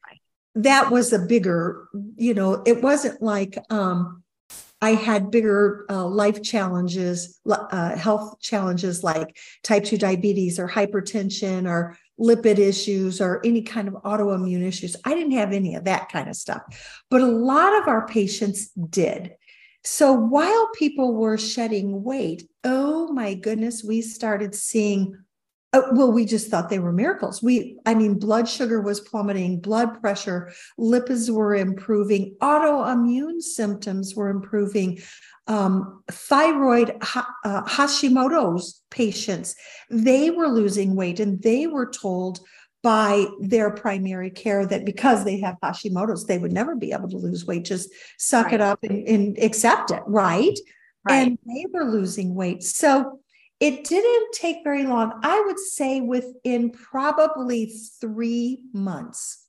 that 0.54 0.90
was 0.90 1.12
a 1.12 1.19
bigger, 1.19 1.88
you 2.16 2.35
know, 2.35 2.62
it 2.66 2.83
wasn't 2.83 3.23
like 3.23 3.57
um, 3.71 4.23
I 4.83 4.90
had 4.90 5.30
bigger 5.30 5.85
uh, 5.90 6.07
life 6.07 6.42
challenges, 6.42 7.38
uh, 7.49 7.97
health 7.97 8.40
challenges 8.40 9.04
like 9.04 9.37
type 9.62 9.85
2 9.85 9.99
diabetes 9.99 10.59
or 10.59 10.66
hypertension 10.66 11.69
or 11.69 11.99
lipid 12.19 12.59
issues 12.59 13.21
or 13.21 13.40
any 13.45 13.62
kind 13.62 13.88
of 13.88 13.95
autoimmune 13.95 14.66
issues. 14.66 14.97
I 15.04 15.14
didn't 15.14 15.33
have 15.33 15.52
any 15.52 15.75
of 15.75 15.85
that 15.85 16.11
kind 16.11 16.28
of 16.28 16.37
stuff, 16.37 16.62
but 17.11 17.21
a 17.21 17.26
lot 17.26 17.80
of 17.80 17.88
our 17.88 18.07
patients 18.07 18.71
did. 18.71 19.35
So 19.85 20.12
while 20.12 20.69
people 20.75 21.14
were 21.14 21.38
shedding 21.38 22.02
weight, 22.02 22.49
oh 22.64 23.12
my 23.12 23.35
goodness, 23.35 23.83
we 23.83 24.02
started 24.02 24.54
seeing 24.54 25.16
uh, 25.73 25.83
well, 25.93 26.11
we 26.11 26.25
just 26.25 26.50
thought 26.50 26.69
they 26.69 26.81
were 26.81 26.93
miracles. 26.93 27.43
We, 27.43 27.79
I 27.87 27.95
mean, 27.95 28.19
blood 28.19 28.49
sugar 28.49 28.81
was 28.81 29.00
plummeting, 29.00 29.61
blood 29.61 30.00
pressure, 30.00 30.50
lipids 30.79 31.31
were 31.31 31.55
improving, 31.55 32.35
autoimmune 32.41 33.41
symptoms 33.41 34.17
were 34.17 34.31
improving, 34.31 35.00
um, 35.47 36.03
thyroid 36.11 36.97
uh, 37.00 37.62
Hashimoto's 37.65 38.83
patients, 38.91 39.55
they 39.91 40.31
were 40.31 40.49
losing 40.49 40.95
weight 40.95 41.21
and 41.21 41.43
they 41.43 41.67
were 41.67 41.91
told 41.91 42.41
by 42.83 43.27
their 43.41 43.71
primary 43.71 44.31
care 44.31 44.65
that 44.65 44.85
because 44.85 45.25
they 45.25 45.39
have 45.41 45.57
Hashimoto's, 45.62 46.27
they 46.27 46.39
would 46.39 46.53
never 46.53 46.75
be 46.75 46.93
able 46.93 47.09
to 47.11 47.17
lose 47.17 47.47
weight. 47.47 47.65
Just 47.65 47.91
suck 48.17 48.47
right. 48.47 48.55
it 48.55 48.61
up 48.61 48.83
and, 48.83 49.07
and, 49.07 49.39
accept 49.39 49.91
it, 49.91 50.03
right? 50.07 50.59
right? 51.09 51.27
And 51.27 51.39
they 51.47 51.67
were 51.73 51.85
losing 51.85 52.35
weight. 52.35 52.62
So 52.62 53.21
it 53.61 53.85
didn't 53.85 54.33
take 54.33 54.64
very 54.64 54.85
long. 54.85 55.21
I 55.23 55.43
would 55.47 55.59
say 55.59 56.00
within 56.00 56.71
probably 56.71 57.71
three 58.00 58.61
months, 58.73 59.47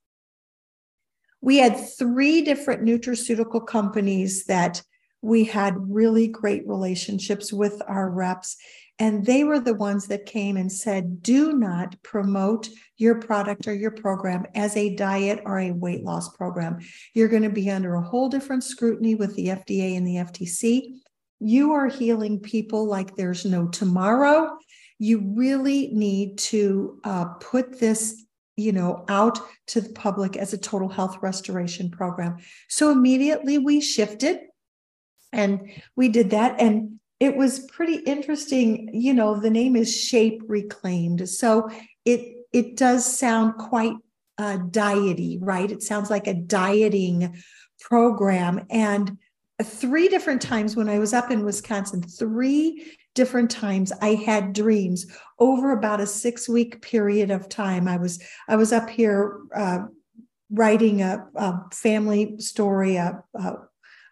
we 1.40 1.58
had 1.58 1.78
three 1.78 2.42
different 2.42 2.84
nutraceutical 2.84 3.66
companies 3.66 4.46
that 4.46 4.84
we 5.22 5.46
had 5.46 5.76
really 5.90 6.28
great 6.28 6.68
relationships 6.68 7.54
with 7.54 7.82
our 7.88 8.10
reps. 8.10 8.58
And 9.00 9.26
they 9.26 9.44
were 9.44 9.60
the 9.60 9.74
ones 9.74 10.08
that 10.08 10.26
came 10.26 10.58
and 10.58 10.72
said, 10.72 11.24
do 11.24 11.54
not 11.54 11.96
promote 12.04 12.70
your 12.98 13.20
product 13.20 13.68
or 13.68 13.74
your 13.74 13.92
program 13.92 14.46
as 14.54 14.78
a 14.78 14.96
diet 14.96 15.42
or 15.46 15.58
a 15.58 15.72
weight 15.72 16.04
loss 16.04 16.30
program. 16.36 16.80
You're 17.16 17.28
going 17.28 17.42
to 17.44 17.50
be 17.50 17.72
under 17.72 17.96
a 17.96 18.04
whole 18.04 18.30
different 18.30 18.64
scrutiny 18.64 19.16
with 19.16 19.36
the 19.36 19.48
FDA 19.48 19.98
and 19.98 20.06
the 20.06 20.16
FTC. 20.16 21.01
You 21.42 21.74
are 21.74 21.88
healing 21.88 22.40
people 22.40 22.86
like 22.86 23.16
there's 23.16 23.46
no 23.46 23.68
tomorrow. 23.68 24.58
You 25.00 25.34
really 25.36 25.90
need 25.92 26.38
to 26.38 27.00
uh, 27.04 27.26
put 27.40 27.80
this 27.80 28.24
you 28.58 28.72
know 28.72 29.06
out 29.08 29.40
to 29.68 29.82
the 29.82 29.90
public 29.90 30.38
as 30.38 30.54
a 30.54 30.58
total 30.58 30.88
health 30.88 31.18
restoration 31.22 31.90
program. 31.90 32.38
So 32.70 32.92
immediately 32.92 33.58
we 33.58 33.82
shifted 33.82 34.40
and 35.34 35.72
we 35.96 36.10
did 36.10 36.30
that 36.30 36.62
and 36.62 37.00
it 37.20 37.36
was 37.36 37.60
pretty 37.60 37.96
interesting. 37.96 38.92
You 38.94 39.14
know 39.14 39.40
the 39.40 39.50
name 39.50 39.76
is 39.76 40.00
shape 40.00 40.44
reclaimed. 40.48 41.28
So 41.28 41.70
it 42.06 42.38
it 42.54 42.78
does 42.78 43.18
sound 43.18 43.56
quite 43.56 43.96
uh, 44.38 44.58
diety 44.70 45.40
right? 45.42 45.72
It 45.72 45.82
sounds 45.82 46.12
like 46.12 46.28
a 46.28 46.36
dieting 46.36 47.42
program. 47.80 48.66
And 48.70 49.18
three 49.64 50.08
different 50.08 50.42
times 50.42 50.76
when 50.76 50.90
i 50.90 51.00
was 51.00 51.14
up 51.14 51.32
in 51.32 51.46
wisconsin 51.46 52.02
three 52.02 52.96
different 53.16 53.50
times 53.50 53.92
i 54.02 54.10
had 54.10 54.54
dreams 54.54 55.06
over 55.40 55.72
about 55.72 56.02
a 56.02 56.08
six 56.08 56.48
week 56.48 56.82
period 56.82 57.32
of 57.32 57.50
time 57.50 57.88
i 57.88 57.98
was 57.98 58.22
i 58.48 58.56
was 58.56 58.72
up 58.72 58.90
here 58.90 59.40
uh, 59.56 59.80
writing 60.52 61.02
a, 61.02 61.26
a, 61.36 61.54
family 61.72 62.36
story 62.38 62.98
a, 62.98 63.24
a 63.36 63.54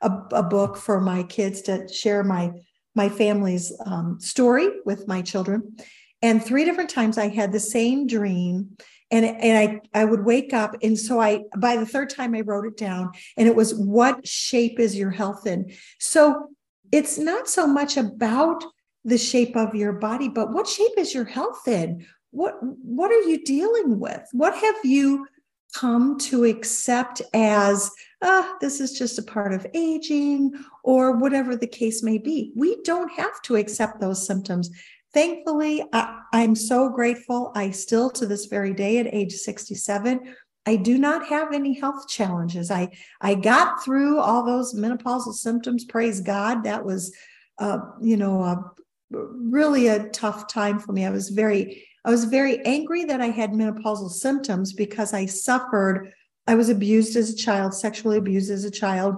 a, 0.01 0.43
book 0.43 0.77
for 0.77 1.01
my 1.01 1.23
kids 1.23 1.61
to 1.63 1.87
share 1.87 2.23
my 2.23 2.51
my 2.95 3.09
family's 3.09 3.71
um, 3.85 4.19
story 4.19 4.67
with 4.85 5.07
my 5.07 5.21
children. 5.21 5.77
And 6.21 6.43
three 6.43 6.65
different 6.65 6.89
times 6.89 7.17
I 7.17 7.29
had 7.29 7.51
the 7.51 7.59
same 7.59 8.07
dream. 8.07 8.77
And, 9.11 9.25
and 9.25 9.81
I, 9.93 10.01
I 10.01 10.05
would 10.05 10.23
wake 10.23 10.53
up. 10.53 10.75
And 10.83 10.97
so 10.97 11.19
I, 11.19 11.43
by 11.57 11.77
the 11.77 11.85
third 11.85 12.09
time 12.09 12.35
I 12.35 12.41
wrote 12.41 12.65
it 12.65 12.77
down 12.77 13.11
and 13.37 13.47
it 13.47 13.55
was 13.55 13.73
what 13.73 14.27
shape 14.27 14.79
is 14.79 14.95
your 14.95 15.11
health 15.11 15.47
in? 15.47 15.71
So 15.99 16.49
it's 16.91 17.17
not 17.17 17.49
so 17.49 17.65
much 17.65 17.97
about 17.97 18.63
the 19.03 19.17
shape 19.17 19.55
of 19.55 19.73
your 19.73 19.93
body, 19.93 20.29
but 20.29 20.51
what 20.51 20.67
shape 20.67 20.91
is 20.97 21.13
your 21.13 21.25
health 21.25 21.67
in? 21.67 22.05
What, 22.31 22.55
what 22.61 23.11
are 23.11 23.21
you 23.21 23.43
dealing 23.43 23.99
with? 23.99 24.27
What 24.31 24.55
have 24.55 24.75
you 24.83 25.25
come 25.73 26.17
to 26.17 26.45
accept 26.45 27.21
as 27.33 27.91
ah, 28.21 28.57
this 28.59 28.79
is 28.79 28.97
just 28.97 29.19
a 29.19 29.23
part 29.23 29.53
of 29.53 29.65
aging 29.73 30.51
or 30.83 31.17
whatever 31.17 31.55
the 31.55 31.67
case 31.67 32.03
may 32.03 32.17
be. 32.17 32.51
We 32.55 32.81
don't 32.83 33.11
have 33.11 33.41
to 33.43 33.55
accept 33.55 33.99
those 33.99 34.25
symptoms. 34.25 34.69
Thankfully, 35.13 35.83
I, 35.91 36.21
I'm 36.31 36.55
so 36.55 36.89
grateful. 36.89 37.51
I 37.55 37.71
still, 37.71 38.09
to 38.11 38.25
this 38.25 38.45
very 38.45 38.73
day, 38.73 38.99
at 38.99 39.13
age 39.13 39.33
67, 39.33 40.35
I 40.65 40.75
do 40.75 40.99
not 40.99 41.25
have 41.27 41.53
any 41.53 41.79
health 41.79 42.07
challenges. 42.07 42.69
I 42.69 42.89
I 43.21 43.33
got 43.33 43.83
through 43.83 44.19
all 44.19 44.45
those 44.45 44.75
menopausal 44.75 45.33
symptoms. 45.33 45.85
Praise 45.85 46.21
God. 46.21 46.63
That 46.63 46.85
was, 46.85 47.15
uh, 47.57 47.79
you 48.01 48.17
know, 48.17 48.43
a, 48.43 48.71
really 49.11 49.87
a 49.87 50.09
tough 50.09 50.47
time 50.47 50.77
for 50.79 50.91
me. 50.91 51.05
I 51.05 51.09
was 51.09 51.29
very 51.29 51.87
I 52.05 52.11
was 52.11 52.25
very 52.25 52.63
angry 52.65 53.05
that 53.05 53.21
I 53.21 53.27
had 53.27 53.51
menopausal 53.51 54.11
symptoms 54.11 54.73
because 54.73 55.13
I 55.13 55.25
suffered 55.25 56.13
I 56.45 56.55
was 56.55 56.69
abused 56.69 57.15
as 57.15 57.31
a 57.31 57.35
child, 57.35 57.73
sexually 57.73 58.17
abused 58.17 58.51
as 58.51 58.63
a 58.63 58.71
child 58.71 59.15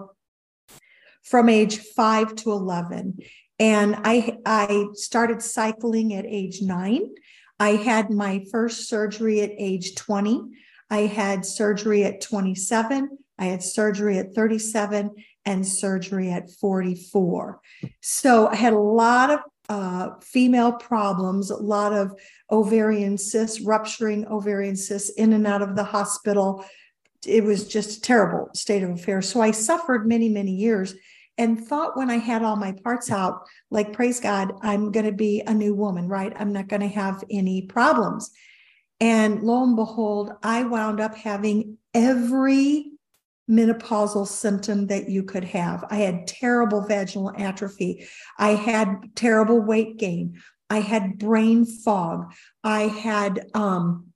from 1.24 1.50
age 1.50 1.78
5 1.78 2.36
to 2.36 2.52
11 2.52 3.20
and 3.62 3.96
I 4.04 4.40
I 4.44 4.88
started 4.94 5.44
cycling 5.44 6.16
at 6.16 6.26
age 6.26 6.64
9. 6.64 7.02
I 7.60 7.70
had 7.70 8.10
my 8.10 8.44
first 8.52 8.90
surgery 8.90 9.42
at 9.42 9.52
age 9.56 9.94
20. 9.94 10.42
I 10.90 11.02
had 11.02 11.46
surgery 11.46 12.04
at 12.04 12.22
27. 12.22 13.20
I 13.38 13.46
had 13.46 13.62
surgery 13.62 14.18
at 14.18 14.34
37 14.34 15.12
and 15.46 15.66
surgery 15.66 16.32
at 16.32 16.50
44. 16.50 17.62
So 18.02 18.48
I 18.48 18.56
had 18.56 18.74
a 18.74 18.80
lot 18.80 19.30
of 19.30 19.40
uh, 19.70 20.16
female 20.22 20.74
problems, 20.74 21.52
a 21.52 21.56
lot 21.56 21.94
of 21.94 22.20
ovarian 22.50 23.18
cysts, 23.18 23.62
rupturing 23.62 24.28
ovarian 24.28 24.76
cysts 24.76 25.12
in 25.12 25.34
and 25.34 25.46
out 25.46 25.62
of 25.62 25.76
the 25.76 25.84
hospital, 25.84 26.66
it 27.26 27.44
was 27.44 27.68
just 27.68 28.00
a 28.00 28.02
terrible 28.02 28.50
state 28.54 28.84
of 28.84 28.90
affairs. 28.90 29.30
So 29.30 29.42
I 29.42 29.52
suffered 29.52 30.08
many, 30.08 30.30
many 30.30 30.52
years 30.52 30.96
and 31.38 31.66
thought 31.66 31.98
when 31.98 32.10
I 32.10 32.18
had 32.18 32.44
all 32.44 32.56
my 32.56 32.74
parts 32.84 33.12
out, 33.12 33.48
like, 33.70 33.94
praise 33.94 34.20
God, 34.20 34.54
I'm 34.62 34.92
going 34.92 35.06
to 35.06 35.12
be 35.12 35.42
a 35.46 35.54
new 35.54 35.74
woman, 35.74 36.08
right? 36.08 36.34
I'm 36.36 36.54
not 36.54 36.68
going 36.68 36.82
to 36.82 36.88
have 36.88 37.24
any 37.30 37.64
problems. 37.64 38.30
And 39.00 39.42
lo 39.42 39.64
and 39.64 39.76
behold, 39.76 40.32
I 40.44 40.64
wound 40.64 41.00
up 41.00 41.16
having 41.16 41.78
every 41.94 42.92
menopausal 43.50 44.28
symptom 44.28 44.88
that 44.88 45.10
you 45.10 45.24
could 45.24 45.44
have. 45.44 45.84
I 45.90 45.98
had 45.98 46.28
terrible 46.28 46.82
vaginal 46.82 47.34
atrophy. 47.38 48.08
I 48.38 48.50
had 48.50 49.16
terrible 49.16 49.60
weight 49.60 49.98
gain. 49.98 50.42
I 50.70 50.80
had 50.80 51.18
brain 51.18 51.66
fog. 51.66 52.34
I 52.64 52.84
had 52.84 53.48
um, 53.54 54.12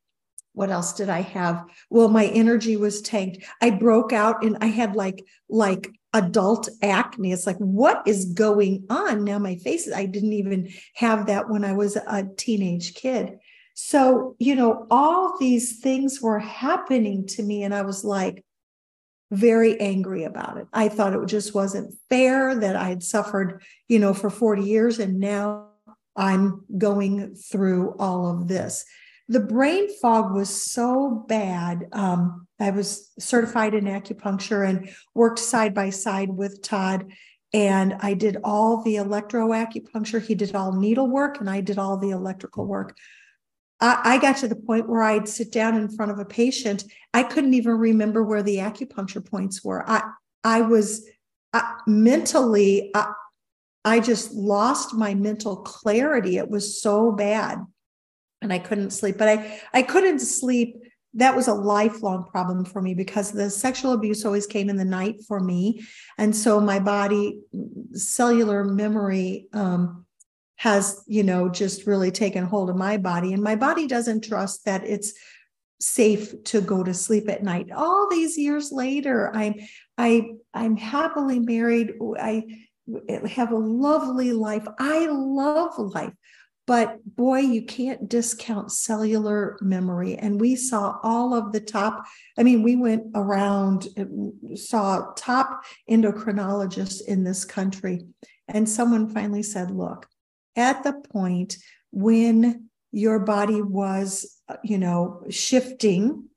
what 0.53 0.69
else 0.69 0.93
did 0.93 1.10
I 1.10 1.22
have? 1.22 1.65
Well, 1.89 2.07
my 2.07 2.25
energy 2.27 2.77
was 2.77 3.01
tanked. 3.01 3.43
I 3.62 3.72
broke 3.72 4.13
out 4.13 4.43
and 4.43 4.57
I 4.62 4.67
had 4.67 4.95
like 4.95 5.24
like 5.50 5.89
adult 6.15 6.69
acne. 6.81 7.34
It's 7.34 7.45
like, 7.45 7.57
what 7.57 8.01
is 8.07 8.25
going 8.34 8.86
on? 8.89 9.25
Now 9.25 9.38
my 9.38 9.57
face, 9.57 9.91
I 9.91 10.05
didn't 10.05 10.34
even 10.34 10.69
have 10.95 11.27
that 11.27 11.50
when 11.50 11.65
I 11.65 11.74
was 11.74 11.98
a 11.98 12.27
teenage 12.38 12.95
kid. 12.95 13.38
So, 13.74 14.38
you 14.39 14.55
know, 14.55 14.88
all 14.89 15.38
these 15.38 15.79
things 15.79 16.22
were 16.22 16.39
happening 16.39 17.27
to 17.27 17.43
me, 17.43 17.63
and 17.63 17.75
I 17.75 17.81
was 17.81 18.05
like 18.05 18.45
very 19.31 19.77
angry 19.81 20.24
about 20.24 20.57
it. 20.57 20.67
I 20.72 20.88
thought 20.88 21.13
it 21.13 21.25
just 21.25 21.53
wasn't 21.53 21.93
fair 22.10 22.55
that 22.55 22.77
I 22.77 22.88
had 22.88 23.03
suffered, 23.03 23.62
you 23.89 24.00
know, 24.00 24.13
for 24.13 24.29
40 24.29 24.63
years, 24.63 25.00
and 25.00 25.19
now 25.19 25.67
I'm 26.15 26.63
going 26.77 27.36
through 27.36 27.95
all 28.00 28.31
of 28.31 28.48
this 28.48 28.86
the 29.27 29.39
brain 29.39 29.88
fog 30.00 30.34
was 30.34 30.50
so 30.50 31.25
bad. 31.27 31.88
Um, 31.91 32.48
I 32.60 32.70
was 32.72 33.12
certified 33.17 33.74
in 33.74 33.86
acupuncture 33.86 34.67
and 34.67 34.89
worked 35.13 35.39
side 35.39 35.74
by 35.74 35.89
side 35.89 36.29
with 36.29 36.62
Todd. 36.62 37.12
And 37.53 37.96
I 38.00 38.13
did 38.13 38.38
all 38.44 38.84
the 38.84 38.98
electro 38.98 39.50
acupuncture. 39.50 40.22
He 40.22 40.36
did 40.36 40.53
all 40.55 40.74
needle 40.74 41.08
work, 41.08 41.39
and 41.39 41.50
I 41.50 41.62
did 41.62 41.79
all 41.79 41.98
the 41.98 42.12
electrical 42.12 42.65
work. 42.65 42.96
I, 43.79 44.01
I 44.03 44.17
got 44.20 44.38
to 44.38 44.48
the 44.48 44.55
point 44.55 44.89
where 44.89 45.01
I'd 45.01 45.27
sit 45.27 45.51
down 45.51 45.75
in 45.75 45.89
front 45.89 46.12
of 46.12 46.20
a 46.20 46.25
patient. 46.25 46.84
I 47.13 47.24
couldn't 47.24 47.53
even 47.53 47.74
remember 47.74 48.24
where 48.24 48.44
the 48.44 48.58
acupuncture 48.58 49.25
points 49.25 49.63
were. 49.63 49.89
I, 49.89 50.03
I 50.44 50.62
was 50.62 51.08
uh, 51.53 51.63
mentally, 51.88 52.91
uh, 52.94 53.12
I 53.86 54.01
just 54.01 54.34
lost 54.34 54.94
my 54.94 55.15
mental 55.15 55.58
clarity. 55.58 56.38
It 56.38 56.50
was 56.50 56.82
so 56.82 57.12
bad 57.12 57.65
and 58.45 58.53
I 58.53 58.59
couldn't 58.59 58.91
sleep. 58.91 59.17
But 59.17 59.27
I 59.27 59.61
I 59.73 59.81
couldn't 59.81 60.19
sleep. 60.19 60.77
That 61.15 61.35
was 61.35 61.47
a 61.47 61.53
lifelong 61.53 62.25
problem 62.25 62.65
for 62.65 62.81
me 62.81 62.93
because 62.93 63.31
the 63.31 63.49
sexual 63.49 63.93
abuse 63.93 64.25
always 64.25 64.45
came 64.45 64.69
in 64.69 64.77
the 64.77 64.85
night 64.85 65.15
for 65.27 65.39
me, 65.39 65.81
and 66.17 66.33
so 66.33 66.61
my 66.61 66.79
body 66.79 67.39
cellular 67.93 68.63
memory 68.63 69.47
um, 69.53 70.05
has, 70.57 71.03
you 71.07 71.23
know, 71.23 71.49
just 71.49 71.87
really 71.87 72.11
taken 72.11 72.45
hold 72.45 72.69
of 72.69 72.75
my 72.75 72.97
body. 72.97 73.33
And 73.33 73.43
my 73.43 73.55
body 73.55 73.87
doesn't 73.87 74.23
trust 74.23 74.65
that 74.65 74.83
it's 74.85 75.13
safe 75.79 76.43
to 76.45 76.61
go 76.61 76.83
to 76.83 76.93
sleep 76.93 77.29
at 77.29 77.43
night. 77.43 77.71
All 77.75 78.07
these 78.09 78.37
years 78.37 78.71
later, 78.71 79.31
I'm 79.35 79.55
I 79.97 80.31
I'm 80.53 80.77
happily 80.77 81.39
married. 81.39 81.93
I 82.19 82.43
have 83.29 83.51
a 83.51 83.57
lovely 83.57 84.31
life. 84.31 84.65
I 84.79 85.07
love 85.09 85.77
life. 85.77 86.13
But 86.67 86.98
boy, 87.15 87.39
you 87.39 87.63
can't 87.63 88.10
discount 88.10 88.72
cellular 88.72 89.57
memory. 89.62 90.15
And 90.15 90.41
we 90.41 90.55
saw 90.55 90.98
all 91.03 91.34
of 91.34 91.51
the 91.51 91.60
top, 91.60 92.05
I 92.39 92.43
mean, 92.43 92.63
we 92.63 92.75
went 92.75 93.03
around, 93.13 93.88
saw 94.55 95.12
top 95.15 95.63
endocrinologists 95.89 97.05
in 97.07 97.24
this 97.24 97.45
country. 97.45 98.01
And 98.48 98.67
someone 98.67 99.10
finally 99.10 99.43
said, 99.43 99.69
look, 99.69 100.07
at 100.55 100.84
the 100.84 100.93
point 100.93 101.57
when 101.91 102.69
your 102.91 103.19
body 103.19 103.62
was, 103.62 104.39
you 104.63 104.77
know, 104.77 105.24
shifting, 105.29 106.29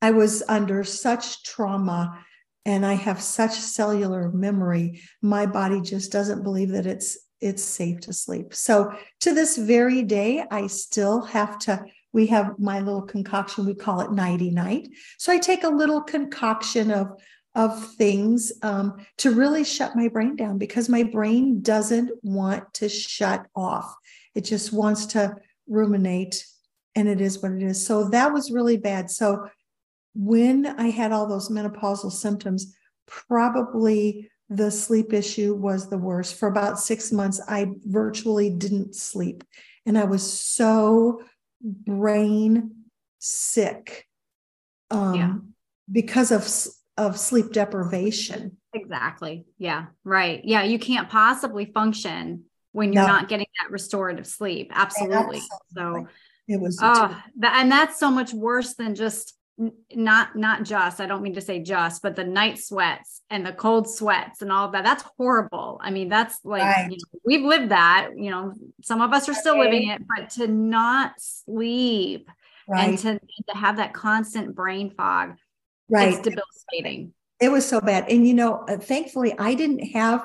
I 0.00 0.12
was 0.12 0.42
under 0.48 0.82
such 0.84 1.42
trauma 1.44 2.24
and 2.64 2.86
I 2.86 2.94
have 2.94 3.20
such 3.20 3.52
cellular 3.52 4.30
memory, 4.30 5.02
my 5.22 5.46
body 5.46 5.80
just 5.80 6.12
doesn't 6.12 6.42
believe 6.42 6.70
that 6.70 6.86
it's 6.86 7.18
it's 7.40 7.62
safe 7.62 8.00
to 8.00 8.12
sleep. 8.12 8.54
So 8.54 8.92
to 9.20 9.34
this 9.34 9.56
very 9.56 10.02
day, 10.02 10.44
I 10.50 10.66
still 10.66 11.22
have 11.22 11.58
to. 11.60 11.84
We 12.12 12.26
have 12.26 12.58
my 12.58 12.80
little 12.80 13.02
concoction. 13.02 13.66
We 13.66 13.74
call 13.74 14.00
it 14.00 14.12
nighty 14.12 14.50
night. 14.50 14.88
So 15.18 15.32
I 15.32 15.38
take 15.38 15.64
a 15.64 15.68
little 15.68 16.02
concoction 16.02 16.90
of 16.90 17.08
of 17.56 17.92
things 17.94 18.52
um, 18.62 19.04
to 19.18 19.32
really 19.32 19.64
shut 19.64 19.96
my 19.96 20.06
brain 20.06 20.36
down 20.36 20.56
because 20.56 20.88
my 20.88 21.02
brain 21.02 21.60
doesn't 21.62 22.10
want 22.22 22.72
to 22.74 22.88
shut 22.88 23.44
off. 23.56 23.92
It 24.36 24.42
just 24.42 24.72
wants 24.72 25.06
to 25.06 25.34
ruminate, 25.66 26.46
and 26.94 27.08
it 27.08 27.20
is 27.20 27.42
what 27.42 27.52
it 27.52 27.62
is. 27.62 27.84
So 27.84 28.08
that 28.10 28.32
was 28.32 28.52
really 28.52 28.76
bad. 28.76 29.10
So 29.10 29.48
when 30.14 30.66
I 30.66 30.90
had 30.90 31.12
all 31.12 31.26
those 31.26 31.48
menopausal 31.48 32.12
symptoms, 32.12 32.74
probably 33.06 34.29
the 34.50 34.70
sleep 34.70 35.12
issue 35.12 35.54
was 35.54 35.88
the 35.88 35.96
worst. 35.96 36.34
For 36.34 36.48
about 36.48 36.80
six 36.80 37.12
months, 37.12 37.40
I 37.48 37.68
virtually 37.84 38.50
didn't 38.50 38.96
sleep. 38.96 39.44
And 39.86 39.96
I 39.96 40.04
was 40.04 40.30
so 40.30 41.22
brain 41.62 42.72
sick 43.20 44.06
um, 44.90 45.14
yeah. 45.14 45.34
because 45.90 46.32
of, 46.32 46.48
of 46.96 47.18
sleep 47.18 47.52
deprivation. 47.52 48.56
Exactly. 48.74 49.46
Yeah. 49.56 49.86
Right. 50.04 50.42
Yeah. 50.44 50.64
You 50.64 50.80
can't 50.80 51.08
possibly 51.08 51.66
function 51.66 52.44
when 52.72 52.92
you're 52.92 53.02
no. 53.02 53.08
not 53.08 53.28
getting 53.28 53.46
that 53.62 53.70
restorative 53.70 54.26
sleep. 54.26 54.72
Absolutely. 54.74 55.16
Absolutely. 55.16 55.40
So 55.76 56.06
it 56.48 56.60
was, 56.60 56.78
oh, 56.82 57.16
and 57.42 57.70
that's 57.70 58.00
so 58.00 58.10
much 58.10 58.32
worse 58.32 58.74
than 58.74 58.96
just 58.96 59.36
not 59.94 60.36
not 60.36 60.62
just 60.62 61.00
i 61.00 61.06
don't 61.06 61.22
mean 61.22 61.34
to 61.34 61.40
say 61.40 61.60
just 61.60 62.02
but 62.02 62.16
the 62.16 62.24
night 62.24 62.58
sweats 62.58 63.20
and 63.28 63.44
the 63.44 63.52
cold 63.52 63.88
sweats 63.88 64.40
and 64.40 64.50
all 64.50 64.66
of 64.66 64.72
that 64.72 64.84
that's 64.84 65.04
horrible. 65.16 65.78
I 65.82 65.90
mean 65.90 66.08
that's 66.08 66.38
like 66.44 66.62
right. 66.62 66.90
you 66.90 66.96
know, 66.96 67.20
we've 67.24 67.44
lived 67.44 67.70
that 67.70 68.10
you 68.16 68.30
know 68.30 68.54
some 68.82 69.00
of 69.00 69.12
us 69.12 69.28
are 69.28 69.34
still 69.34 69.58
living 69.58 69.88
it 69.88 70.02
but 70.08 70.30
to 70.30 70.46
not 70.46 71.12
sleep 71.18 72.28
right. 72.68 72.88
and 72.88 72.98
to, 73.00 73.18
to 73.18 73.56
have 73.56 73.76
that 73.76 73.92
constant 73.92 74.54
brain 74.54 74.90
fog 74.90 75.36
right. 75.88 76.14
it's 76.14 76.22
debilitating. 76.22 77.12
It 77.40 77.50
was 77.50 77.66
so 77.66 77.80
bad. 77.80 78.10
And 78.10 78.26
you 78.26 78.34
know 78.34 78.64
uh, 78.68 78.78
thankfully 78.78 79.34
i 79.38 79.54
didn't 79.54 79.84
have 79.90 80.24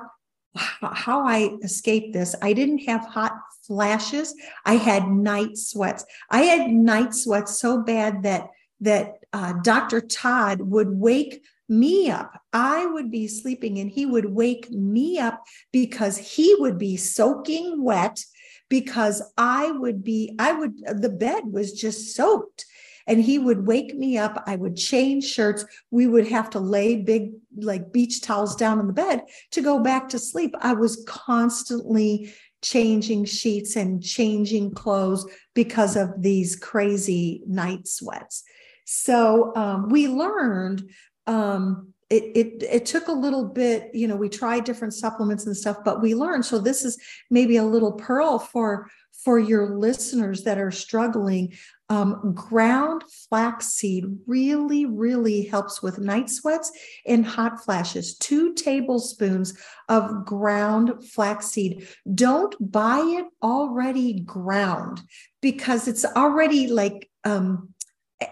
how 0.56 1.26
i 1.26 1.52
escaped 1.64 2.14
this 2.14 2.36
i 2.42 2.54
didn't 2.54 2.80
have 2.80 3.06
hot 3.06 3.34
flashes. 3.66 4.36
I 4.66 4.76
had 4.76 5.08
night 5.08 5.58
sweats. 5.58 6.06
I 6.30 6.44
had 6.44 6.70
night 6.70 7.14
sweats 7.14 7.60
so 7.60 7.82
bad 7.82 8.24
that 8.24 8.50
that 8.82 9.16
uh, 9.34 9.54
Dr. 9.64 10.02
Todd 10.02 10.62
would 10.62 10.90
wake 10.90 11.44
me 11.68 12.10
up. 12.10 12.40
I 12.54 12.86
would 12.86 13.10
be 13.10 13.28
sleeping 13.28 13.80
and 13.80 13.90
he 13.90 14.06
would 14.06 14.26
wake 14.26 14.70
me 14.70 15.18
up 15.18 15.44
because 15.72 16.18
he 16.18 16.56
would 16.60 16.78
be 16.78 16.98
soaking 16.98 17.84
wet 17.84 18.24
because 18.70 19.22
I 19.38 19.72
would 19.72 20.04
be, 20.04 20.36
I 20.40 20.52
would, 20.52 20.78
the 21.02 21.10
bed 21.10 21.44
was 21.46 21.74
just 21.74 22.16
soaked. 22.16 22.66
And 23.08 23.22
he 23.22 23.38
would 23.38 23.68
wake 23.68 23.94
me 23.94 24.18
up. 24.18 24.44
I 24.48 24.56
would 24.56 24.76
change 24.76 25.26
shirts. 25.26 25.64
We 25.92 26.08
would 26.08 26.28
have 26.28 26.50
to 26.52 26.60
lay 26.60 26.96
big, 26.96 27.34
like 27.56 27.94
beach 27.94 28.22
towels 28.22 28.56
down 28.56 28.80
on 28.80 28.88
the 28.88 28.94
bed 28.94 29.26
to 29.52 29.62
go 29.62 29.78
back 29.78 30.10
to 30.10 30.20
sleep. 30.20 30.56
I 30.60 30.74
was 30.74 31.04
constantly 31.08 32.34
changing 32.64 33.26
sheets 33.26 33.76
and 33.76 34.02
changing 34.02 34.72
clothes 34.72 35.24
because 35.54 35.96
of 35.96 36.10
these 36.18 36.56
crazy 36.56 37.44
night 37.46 37.88
sweats. 37.88 38.44
So 38.86 39.54
um, 39.56 39.90
we 39.90 40.08
learned 40.08 40.90
um, 41.28 41.94
it, 42.10 42.24
it 42.36 42.64
it 42.64 42.86
took 42.86 43.08
a 43.08 43.12
little 43.12 43.46
bit, 43.46 43.90
you 43.94 44.08
know, 44.08 44.16
we 44.16 44.30
tried 44.30 44.64
different 44.64 44.94
supplements 44.94 45.46
and 45.48 45.58
stuff, 45.58 45.78
but 45.84 46.02
we 46.02 46.14
learned. 46.14 46.46
So 46.46 46.60
this 46.60 46.86
is 46.86 47.00
maybe 47.32 47.58
a 47.58 47.64
little 47.64 47.94
pearl 47.94 48.38
for 48.38 48.90
for 49.24 49.40
your 49.40 49.76
listeners 49.76 50.44
that 50.44 50.60
are 50.60 50.72
struggling. 50.72 51.54
Um, 51.90 52.34
ground 52.34 53.04
flaxseed 53.30 54.06
really, 54.26 54.86
really 54.86 55.46
helps 55.46 55.82
with 55.84 56.00
night 56.00 56.30
sweats 56.30 56.72
and 57.06 57.26
hot 57.26 57.64
flashes. 57.64 58.18
Two 58.18 58.54
tablespoons 58.54 59.60
of 59.88 60.26
ground 60.26 61.08
flaxseed. 61.10 61.88
Don't 62.14 62.56
buy 62.60 63.00
it 63.00 63.26
already 63.42 64.20
ground 64.20 65.02
because 65.42 65.88
it's 65.88 66.06
already 66.06 66.68
like 66.68 67.10
um, 67.24 67.75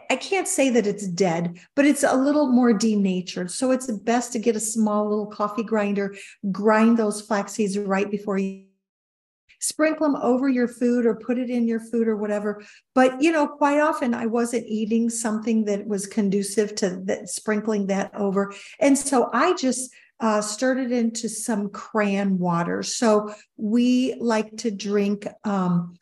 I 0.10 0.16
can't 0.16 0.48
say 0.48 0.70
that 0.70 0.88
it's 0.88 1.08
dead, 1.08 1.60
but 1.76 1.86
it's 1.86 2.04
a 2.04 2.16
little 2.16 2.48
more 2.48 2.72
denatured. 2.72 3.52
So 3.52 3.72
it's 3.72 3.92
best 3.92 4.32
to 4.34 4.40
get 4.40 4.56
a 4.56 4.60
small 4.60 5.10
little 5.10 5.26
coffee 5.26 5.64
grinder, 5.64 6.16
grind 6.52 6.98
those 6.98 7.22
flax 7.22 7.54
seeds 7.54 7.78
right 7.78 8.10
before 8.10 8.38
you 8.38 8.66
sprinkle 9.60 10.06
them 10.12 10.22
over 10.22 10.50
your 10.50 10.68
food 10.68 11.06
or 11.06 11.16
put 11.16 11.38
it 11.38 11.50
in 11.50 11.68
your 11.68 11.80
food 11.80 12.08
or 12.08 12.18
whatever. 12.18 12.62
But 12.94 13.22
you 13.22 13.32
know, 13.32 13.48
quite 13.48 13.80
often 13.80 14.14
I 14.14 14.26
wasn't 14.26 14.68
eating 14.68 15.10
something 15.10 15.66
that 15.66 15.88
was 15.88 16.06
conducive 16.06 16.76
to 16.76 17.02
that 17.06 17.30
sprinkling 17.30 17.88
that 17.88 18.14
over. 18.14 18.54
And 18.80 18.98
so 18.98 19.30
I 19.34 19.54
just 19.54 19.94
uh, 20.20 20.42
stirred 20.42 20.80
it 20.80 20.92
into 20.92 21.28
some 21.30 21.70
cran 21.70 22.38
water. 22.40 22.84
So 22.84 23.34
we 23.58 24.16
like 24.20 24.58
to 24.58 24.72
drink 24.72 25.28
um, 25.44 25.98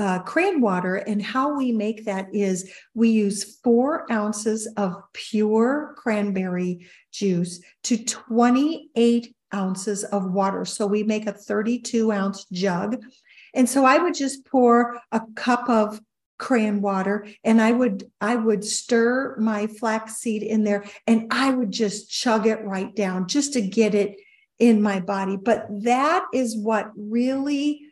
uh, 0.00 0.18
cran 0.20 0.62
water. 0.62 0.96
And 0.96 1.20
how 1.20 1.58
we 1.58 1.72
make 1.72 2.06
that 2.06 2.34
is 2.34 2.72
we 2.94 3.10
use 3.10 3.58
four 3.62 4.10
ounces 4.10 4.66
of 4.78 4.94
pure 5.12 5.94
cranberry 5.98 6.86
juice 7.12 7.60
to 7.82 8.02
28 8.02 9.34
ounces 9.52 10.04
of 10.04 10.32
water. 10.32 10.64
So 10.64 10.86
we 10.86 11.02
make 11.02 11.26
a 11.26 11.32
32 11.32 12.12
ounce 12.12 12.46
jug. 12.50 13.04
And 13.52 13.68
so 13.68 13.84
I 13.84 13.98
would 13.98 14.14
just 14.14 14.46
pour 14.46 14.98
a 15.12 15.20
cup 15.34 15.68
of 15.68 16.00
cran 16.38 16.80
water 16.80 17.26
and 17.44 17.60
I 17.60 17.70
would 17.70 18.10
I 18.22 18.34
would 18.34 18.64
stir 18.64 19.36
my 19.36 19.66
flaxseed 19.66 20.42
in 20.42 20.64
there 20.64 20.84
and 21.06 21.26
I 21.30 21.50
would 21.50 21.70
just 21.70 22.10
chug 22.10 22.46
it 22.46 22.64
right 22.64 22.96
down 22.96 23.28
just 23.28 23.52
to 23.52 23.60
get 23.60 23.94
it 23.94 24.16
in 24.58 24.80
my 24.80 25.00
body. 25.00 25.36
But 25.36 25.66
that 25.82 26.24
is 26.32 26.56
what 26.56 26.90
really 26.96 27.82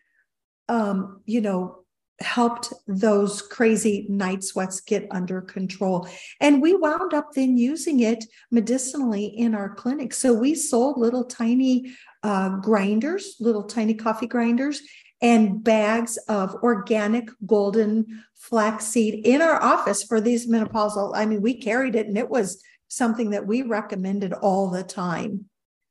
um, 0.69 1.21
you 1.25 1.41
know, 1.41 1.78
helped 2.21 2.73
those 2.87 3.43
crazy 3.43 4.07
night 4.09 4.43
sweats 4.43 4.81
get 4.81 5.07
under 5.11 5.41
control. 5.41 6.09
And 6.41 6.61
we 6.61 6.75
wound 6.75 7.15
up 7.15 7.33
then 7.33 7.57
using 7.57 8.01
it 8.01 8.25
medicinally 8.51 9.27
in 9.27 9.55
our 9.55 9.75
clinic. 9.75 10.13
So 10.13 10.33
we 10.35 10.55
sold 10.55 10.99
little 10.99 11.25
tiny 11.25 11.95
uh, 12.23 12.57
grinders, 12.57 13.37
little 13.39 13.65
tiny 13.65 13.95
coffee 13.95 14.27
grinders, 14.27 14.83
and 15.21 15.63
bags 15.63 16.17
of 16.29 16.55
organic 16.57 17.29
golden 17.47 18.25
flaxseed 18.35 19.27
in 19.27 19.43
our 19.43 19.61
office 19.63 20.03
for 20.03 20.21
these 20.21 20.49
menopausal. 20.49 21.13
I 21.15 21.27
mean, 21.27 21.43
we 21.43 21.55
carried 21.55 21.97
it 21.97 22.07
and 22.07 22.19
it 22.19 22.29
was 22.29 22.63
something 22.89 23.31
that 23.31 23.47
we 23.47 23.63
recommended 23.63 24.33
all 24.33 24.71
the 24.71 24.83
time. 24.83 25.47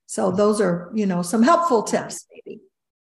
So 0.07 0.31
those 0.31 0.61
are, 0.61 0.91
you 0.95 1.05
know, 1.05 1.21
some 1.21 1.43
helpful 1.43 1.83
tips 1.83 2.25
maybe. 2.31 2.61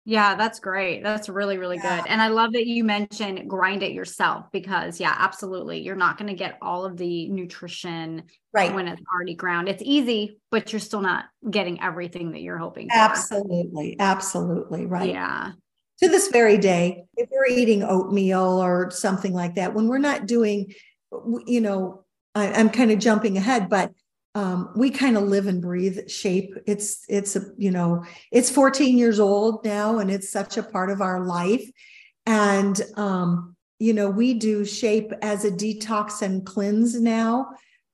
Yeah, 0.08 0.36
that's 0.36 0.58
great. 0.58 1.02
That's 1.02 1.28
really, 1.28 1.58
really 1.58 1.76
yeah. 1.76 1.98
good. 1.98 2.08
And 2.08 2.22
I 2.22 2.28
love 2.28 2.54
that 2.54 2.66
you 2.66 2.82
mentioned 2.82 3.46
grind 3.46 3.82
it 3.82 3.92
yourself 3.92 4.46
because, 4.50 4.98
yeah, 4.98 5.14
absolutely. 5.18 5.82
You're 5.82 5.96
not 5.96 6.16
going 6.16 6.28
to 6.28 6.34
get 6.34 6.56
all 6.62 6.86
of 6.86 6.96
the 6.96 7.28
nutrition 7.28 8.22
right 8.54 8.74
when 8.74 8.88
it's 8.88 9.02
already 9.14 9.34
ground. 9.34 9.68
It's 9.68 9.82
easy, 9.84 10.40
but 10.50 10.72
you're 10.72 10.80
still 10.80 11.02
not 11.02 11.26
getting 11.50 11.82
everything 11.82 12.32
that 12.32 12.40
you're 12.40 12.56
hoping 12.56 12.88
for. 12.88 12.96
Absolutely. 12.96 13.96
Absolutely. 14.00 14.86
Right. 14.86 15.10
Yeah. 15.10 15.52
To 16.02 16.08
this 16.08 16.28
very 16.28 16.56
day, 16.56 17.04
if 17.18 17.28
we're 17.30 17.54
eating 17.54 17.82
oatmeal 17.82 18.62
or 18.62 18.90
something 18.90 19.34
like 19.34 19.56
that, 19.56 19.74
when 19.74 19.88
we're 19.88 19.98
not 19.98 20.24
doing, 20.24 20.72
you 21.46 21.60
know, 21.60 22.04
I, 22.34 22.50
I'm 22.54 22.70
kind 22.70 22.90
of 22.90 22.98
jumping 22.98 23.36
ahead, 23.36 23.68
but 23.68 23.92
um, 24.38 24.70
we 24.76 24.90
kind 24.90 25.16
of 25.16 25.24
live 25.24 25.48
and 25.48 25.60
breathe 25.60 26.08
shape. 26.08 26.54
It's 26.64 27.04
it's 27.08 27.34
a 27.34 27.42
you 27.56 27.72
know 27.72 28.04
it's 28.30 28.50
14 28.50 28.96
years 28.96 29.18
old 29.18 29.64
now, 29.64 29.98
and 29.98 30.12
it's 30.12 30.30
such 30.30 30.56
a 30.56 30.62
part 30.62 30.90
of 30.90 31.00
our 31.00 31.24
life. 31.24 31.68
And 32.24 32.80
um, 32.94 33.56
you 33.80 33.92
know 33.92 34.08
we 34.08 34.34
do 34.34 34.64
shape 34.64 35.12
as 35.22 35.44
a 35.44 35.50
detox 35.50 36.22
and 36.22 36.46
cleanse 36.46 37.00
now, 37.00 37.48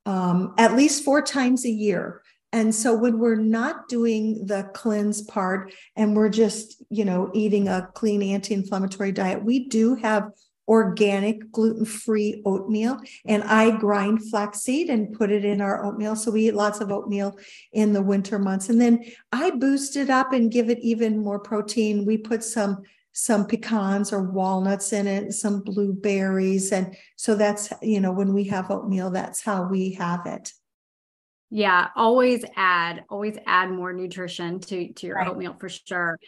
um, 0.04 0.52
at 0.58 0.76
least 0.76 1.02
four 1.02 1.22
times 1.22 1.64
a 1.64 1.70
year. 1.70 2.20
And 2.52 2.74
so 2.74 2.94
when 2.94 3.18
we're 3.18 3.36
not 3.36 3.88
doing 3.88 4.46
the 4.46 4.70
cleanse 4.74 5.22
part 5.22 5.72
and 5.96 6.14
we're 6.14 6.28
just, 6.28 6.84
you 6.88 7.04
know, 7.04 7.32
eating 7.34 7.66
a 7.66 7.88
clean 7.94 8.22
anti-inflammatory 8.22 9.10
diet, 9.10 9.42
we 9.42 9.68
do 9.68 9.96
have 9.96 10.30
organic 10.66 11.50
gluten-free 11.50 12.42
oatmeal 12.44 12.98
and 13.26 13.42
I 13.44 13.76
grind 13.76 14.28
flaxseed 14.30 14.88
and 14.88 15.12
put 15.12 15.30
it 15.30 15.44
in 15.44 15.60
our 15.60 15.84
oatmeal. 15.84 16.16
So 16.16 16.30
we 16.30 16.48
eat 16.48 16.54
lots 16.54 16.80
of 16.80 16.90
oatmeal 16.90 17.38
in 17.72 17.92
the 17.92 18.02
winter 18.02 18.38
months. 18.38 18.68
And 18.68 18.80
then 18.80 19.04
I 19.32 19.50
boost 19.50 19.96
it 19.96 20.10
up 20.10 20.32
and 20.32 20.50
give 20.50 20.70
it 20.70 20.78
even 20.80 21.18
more 21.18 21.38
protein. 21.38 22.06
We 22.06 22.18
put 22.18 22.42
some 22.42 22.82
some 23.16 23.46
pecans 23.46 24.12
or 24.12 24.24
walnuts 24.24 24.92
in 24.92 25.06
it 25.06 25.32
some 25.32 25.60
blueberries. 25.60 26.72
And 26.72 26.96
so 27.16 27.36
that's 27.36 27.72
you 27.80 28.00
know 28.00 28.12
when 28.12 28.32
we 28.32 28.44
have 28.44 28.70
oatmeal 28.70 29.10
that's 29.10 29.42
how 29.42 29.68
we 29.68 29.92
have 29.92 30.26
it. 30.26 30.52
Yeah 31.50 31.88
always 31.94 32.44
add 32.56 33.04
always 33.08 33.36
add 33.46 33.70
more 33.70 33.92
nutrition 33.92 34.58
to 34.60 34.92
to 34.94 35.06
your 35.06 35.16
right. 35.16 35.28
oatmeal 35.28 35.54
for 35.60 35.68
sure 35.68 36.18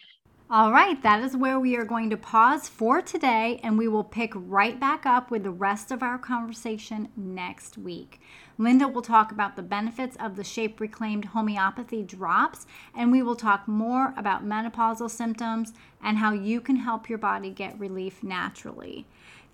all 0.48 0.70
right, 0.70 1.02
that 1.02 1.24
is 1.24 1.36
where 1.36 1.58
we 1.58 1.76
are 1.76 1.84
going 1.84 2.08
to 2.08 2.16
pause 2.16 2.68
for 2.68 3.02
today, 3.02 3.58
and 3.64 3.76
we 3.76 3.88
will 3.88 4.04
pick 4.04 4.32
right 4.36 4.78
back 4.78 5.04
up 5.04 5.28
with 5.28 5.42
the 5.42 5.50
rest 5.50 5.90
of 5.90 6.04
our 6.04 6.18
conversation 6.18 7.08
next 7.16 7.76
week. 7.76 8.20
Linda 8.56 8.86
will 8.86 9.02
talk 9.02 9.32
about 9.32 9.56
the 9.56 9.62
benefits 9.62 10.16
of 10.20 10.36
the 10.36 10.44
Shape 10.44 10.78
Reclaimed 10.78 11.24
homeopathy 11.24 12.04
drops, 12.04 12.64
and 12.94 13.10
we 13.10 13.22
will 13.22 13.34
talk 13.34 13.66
more 13.66 14.14
about 14.16 14.46
menopausal 14.46 15.10
symptoms 15.10 15.72
and 16.00 16.18
how 16.18 16.32
you 16.32 16.60
can 16.60 16.76
help 16.76 17.08
your 17.08 17.18
body 17.18 17.50
get 17.50 17.76
relief 17.80 18.22
naturally. 18.22 19.04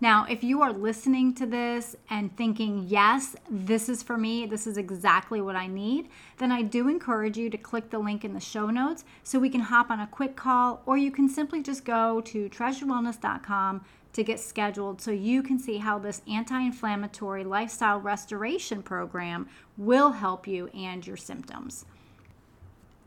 Now, 0.02 0.26
if 0.28 0.42
you 0.42 0.62
are 0.62 0.72
listening 0.72 1.32
to 1.34 1.46
this 1.46 1.94
and 2.10 2.36
thinking, 2.36 2.86
yes, 2.88 3.36
this 3.48 3.88
is 3.88 4.02
for 4.02 4.18
me, 4.18 4.46
this 4.46 4.66
is 4.66 4.76
exactly 4.76 5.40
what 5.40 5.54
I 5.54 5.68
need, 5.68 6.08
then 6.38 6.50
I 6.50 6.62
do 6.62 6.88
encourage 6.88 7.38
you 7.38 7.48
to 7.50 7.56
click 7.56 7.90
the 7.90 8.00
link 8.00 8.24
in 8.24 8.34
the 8.34 8.40
show 8.40 8.68
notes 8.68 9.04
so 9.22 9.38
we 9.38 9.48
can 9.48 9.60
hop 9.60 9.92
on 9.92 10.00
a 10.00 10.08
quick 10.08 10.34
call, 10.34 10.82
or 10.86 10.96
you 10.96 11.12
can 11.12 11.28
simply 11.28 11.62
just 11.62 11.84
go 11.84 12.20
to 12.22 12.48
treasurewellness.com 12.48 13.84
to 14.14 14.24
get 14.24 14.40
scheduled 14.40 15.00
so 15.00 15.12
you 15.12 15.40
can 15.40 15.60
see 15.60 15.78
how 15.78 16.00
this 16.00 16.20
anti 16.26 16.60
inflammatory 16.60 17.44
lifestyle 17.44 18.00
restoration 18.00 18.82
program 18.82 19.48
will 19.76 20.10
help 20.10 20.48
you 20.48 20.66
and 20.74 21.06
your 21.06 21.16
symptoms. 21.16 21.84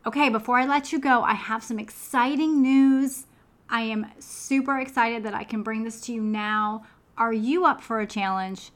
Okay, 0.06 0.30
before 0.30 0.56
I 0.56 0.64
let 0.64 0.92
you 0.92 0.98
go, 0.98 1.20
I 1.20 1.34
have 1.34 1.62
some 1.62 1.78
exciting 1.78 2.62
news 2.62 3.26
I 3.68 3.82
am 3.82 4.06
super 4.18 4.78
excited 4.78 5.22
that 5.24 5.34
I 5.34 5.44
can 5.44 5.62
bring 5.62 5.84
this 5.84 6.00
to 6.02 6.12
you 6.12 6.22
now. 6.22 6.84
Are 7.18 7.32
you 7.32 7.64
up 7.64 7.80
for 7.80 8.00
a 8.00 8.06
challenge? 8.06 8.70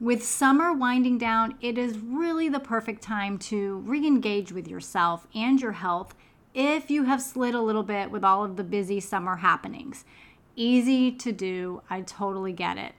With 0.00 0.24
summer 0.24 0.72
winding 0.72 1.18
down, 1.18 1.56
it 1.60 1.76
is 1.76 1.98
really 1.98 2.48
the 2.48 2.60
perfect 2.60 3.02
time 3.02 3.38
to 3.38 3.78
re 3.78 4.06
engage 4.06 4.52
with 4.52 4.68
yourself 4.68 5.26
and 5.34 5.60
your 5.60 5.72
health 5.72 6.14
if 6.54 6.90
you 6.90 7.04
have 7.04 7.22
slid 7.22 7.54
a 7.54 7.60
little 7.60 7.82
bit 7.82 8.10
with 8.10 8.24
all 8.24 8.44
of 8.44 8.56
the 8.56 8.64
busy 8.64 9.00
summer 9.00 9.36
happenings. 9.36 10.04
Easy 10.56 11.12
to 11.12 11.32
do, 11.32 11.82
I 11.90 12.00
totally 12.00 12.52
get 12.52 12.78
it. 12.78 12.94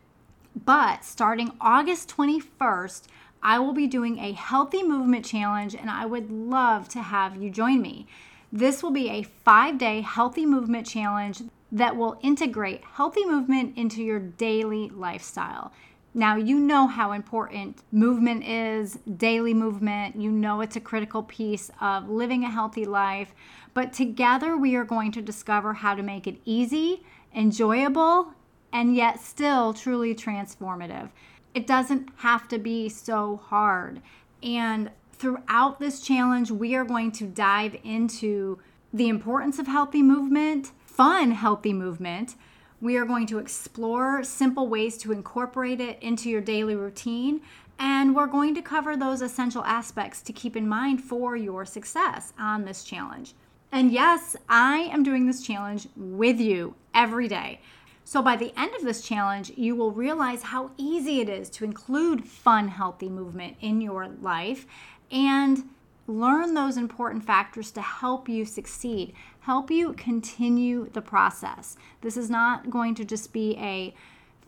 But 0.55 1.03
starting 1.03 1.51
August 1.59 2.09
21st, 2.15 3.07
I 3.41 3.59
will 3.59 3.73
be 3.73 3.87
doing 3.87 4.19
a 4.19 4.33
healthy 4.33 4.83
movement 4.83 5.25
challenge 5.25 5.75
and 5.75 5.89
I 5.89 6.05
would 6.05 6.31
love 6.31 6.87
to 6.89 7.01
have 7.01 7.41
you 7.41 7.49
join 7.49 7.81
me. 7.81 8.05
This 8.51 8.83
will 8.83 8.91
be 8.91 9.09
a 9.09 9.23
five 9.23 9.77
day 9.77 10.01
healthy 10.01 10.45
movement 10.45 10.85
challenge 10.85 11.41
that 11.71 11.95
will 11.95 12.19
integrate 12.21 12.83
healthy 12.83 13.25
movement 13.25 13.77
into 13.77 14.03
your 14.03 14.19
daily 14.19 14.89
lifestyle. 14.89 15.71
Now, 16.13 16.35
you 16.35 16.59
know 16.59 16.87
how 16.87 17.13
important 17.13 17.83
movement 17.93 18.43
is, 18.43 18.99
daily 19.15 19.53
movement. 19.53 20.17
You 20.17 20.29
know 20.29 20.59
it's 20.59 20.75
a 20.75 20.81
critical 20.81 21.23
piece 21.23 21.71
of 21.79 22.09
living 22.09 22.43
a 22.43 22.49
healthy 22.49 22.83
life. 22.83 23.33
But 23.73 23.93
together, 23.93 24.57
we 24.57 24.75
are 24.75 24.83
going 24.83 25.13
to 25.13 25.21
discover 25.21 25.73
how 25.73 25.95
to 25.95 26.03
make 26.03 26.27
it 26.27 26.41
easy, 26.43 27.05
enjoyable, 27.33 28.33
and 28.73 28.93
yet 28.93 29.21
still 29.21 29.73
truly 29.73 30.13
transformative. 30.13 31.09
It 31.53 31.65
doesn't 31.65 32.09
have 32.17 32.49
to 32.49 32.57
be 32.57 32.89
so 32.89 33.39
hard. 33.45 34.01
And 34.43 34.91
throughout 35.21 35.79
this 35.79 36.01
challenge, 36.01 36.49
we 36.49 36.73
are 36.75 36.83
going 36.83 37.11
to 37.11 37.27
dive 37.27 37.77
into 37.83 38.57
the 38.91 39.07
importance 39.07 39.59
of 39.59 39.67
healthy 39.67 40.01
movement, 40.01 40.71
fun 40.83 41.29
healthy 41.29 41.73
movement. 41.73 42.33
We 42.81 42.97
are 42.97 43.05
going 43.05 43.27
to 43.27 43.37
explore 43.37 44.23
simple 44.23 44.67
ways 44.67 44.97
to 44.97 45.11
incorporate 45.11 45.79
it 45.79 46.01
into 46.01 46.27
your 46.27 46.41
daily 46.41 46.75
routine. 46.75 47.41
And 47.77 48.15
we're 48.15 48.25
going 48.25 48.55
to 48.55 48.63
cover 48.63 48.97
those 48.97 49.21
essential 49.21 49.63
aspects 49.63 50.23
to 50.23 50.33
keep 50.33 50.55
in 50.55 50.67
mind 50.67 51.03
for 51.03 51.35
your 51.35 51.65
success 51.65 52.33
on 52.39 52.65
this 52.65 52.83
challenge. 52.83 53.35
And 53.71 53.91
yes, 53.91 54.35
I 54.49 54.89
am 54.91 55.03
doing 55.03 55.27
this 55.27 55.43
challenge 55.43 55.87
with 55.95 56.39
you 56.39 56.73
every 56.95 57.27
day. 57.27 57.61
So 58.03 58.23
by 58.23 58.35
the 58.35 58.51
end 58.59 58.73
of 58.75 58.83
this 58.83 59.01
challenge, 59.01 59.51
you 59.55 59.75
will 59.75 59.91
realize 59.91 60.41
how 60.41 60.71
easy 60.77 61.21
it 61.21 61.29
is 61.29 61.49
to 61.51 61.63
include 61.63 62.25
fun, 62.25 62.67
healthy 62.67 63.07
movement 63.07 63.57
in 63.61 63.81
your 63.81 64.07
life 64.07 64.65
and 65.11 65.63
learn 66.07 66.53
those 66.53 66.77
important 66.77 67.23
factors 67.25 67.71
to 67.71 67.81
help 67.81 68.27
you 68.27 68.45
succeed, 68.45 69.13
help 69.41 69.71
you 69.71 69.93
continue 69.93 70.89
the 70.89 71.01
process. 71.01 71.77
This 72.01 72.17
is 72.17 72.29
not 72.29 72.69
going 72.69 72.95
to 72.95 73.05
just 73.05 73.33
be 73.33 73.57
a 73.57 73.93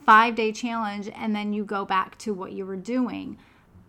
five 0.05 0.35
day 0.35 0.51
challenge 0.51 1.09
and 1.15 1.35
then 1.35 1.53
you 1.53 1.63
go 1.63 1.85
back 1.85 2.17
to 2.19 2.33
what 2.33 2.51
you 2.51 2.65
were 2.65 2.75
doing. 2.75 3.37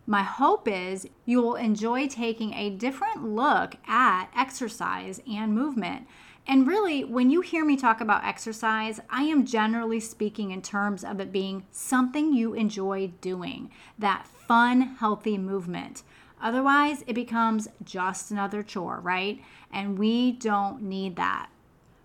My 0.06 0.22
hope 0.22 0.68
is 0.68 1.08
you 1.24 1.40
will 1.40 1.54
enjoy 1.54 2.08
taking 2.08 2.52
a 2.52 2.70
different 2.70 3.24
look 3.24 3.76
at 3.88 4.28
exercise 4.36 5.20
and 5.26 5.54
movement. 5.54 6.06
And 6.46 6.66
really, 6.66 7.04
when 7.04 7.30
you 7.30 7.40
hear 7.40 7.64
me 7.64 7.74
talk 7.74 8.02
about 8.02 8.22
exercise, 8.22 9.00
I 9.08 9.22
am 9.22 9.46
generally 9.46 10.00
speaking 10.00 10.50
in 10.50 10.60
terms 10.60 11.02
of 11.02 11.20
it 11.20 11.32
being 11.32 11.64
something 11.70 12.34
you 12.34 12.52
enjoy 12.52 13.12
doing, 13.22 13.70
that 13.98 14.26
fun, 14.26 14.82
healthy 14.82 15.38
movement. 15.38 16.02
Otherwise, 16.44 17.02
it 17.06 17.14
becomes 17.14 17.68
just 17.82 18.30
another 18.30 18.62
chore, 18.62 19.00
right? 19.02 19.40
And 19.72 19.98
we 19.98 20.32
don't 20.32 20.82
need 20.82 21.16
that. 21.16 21.48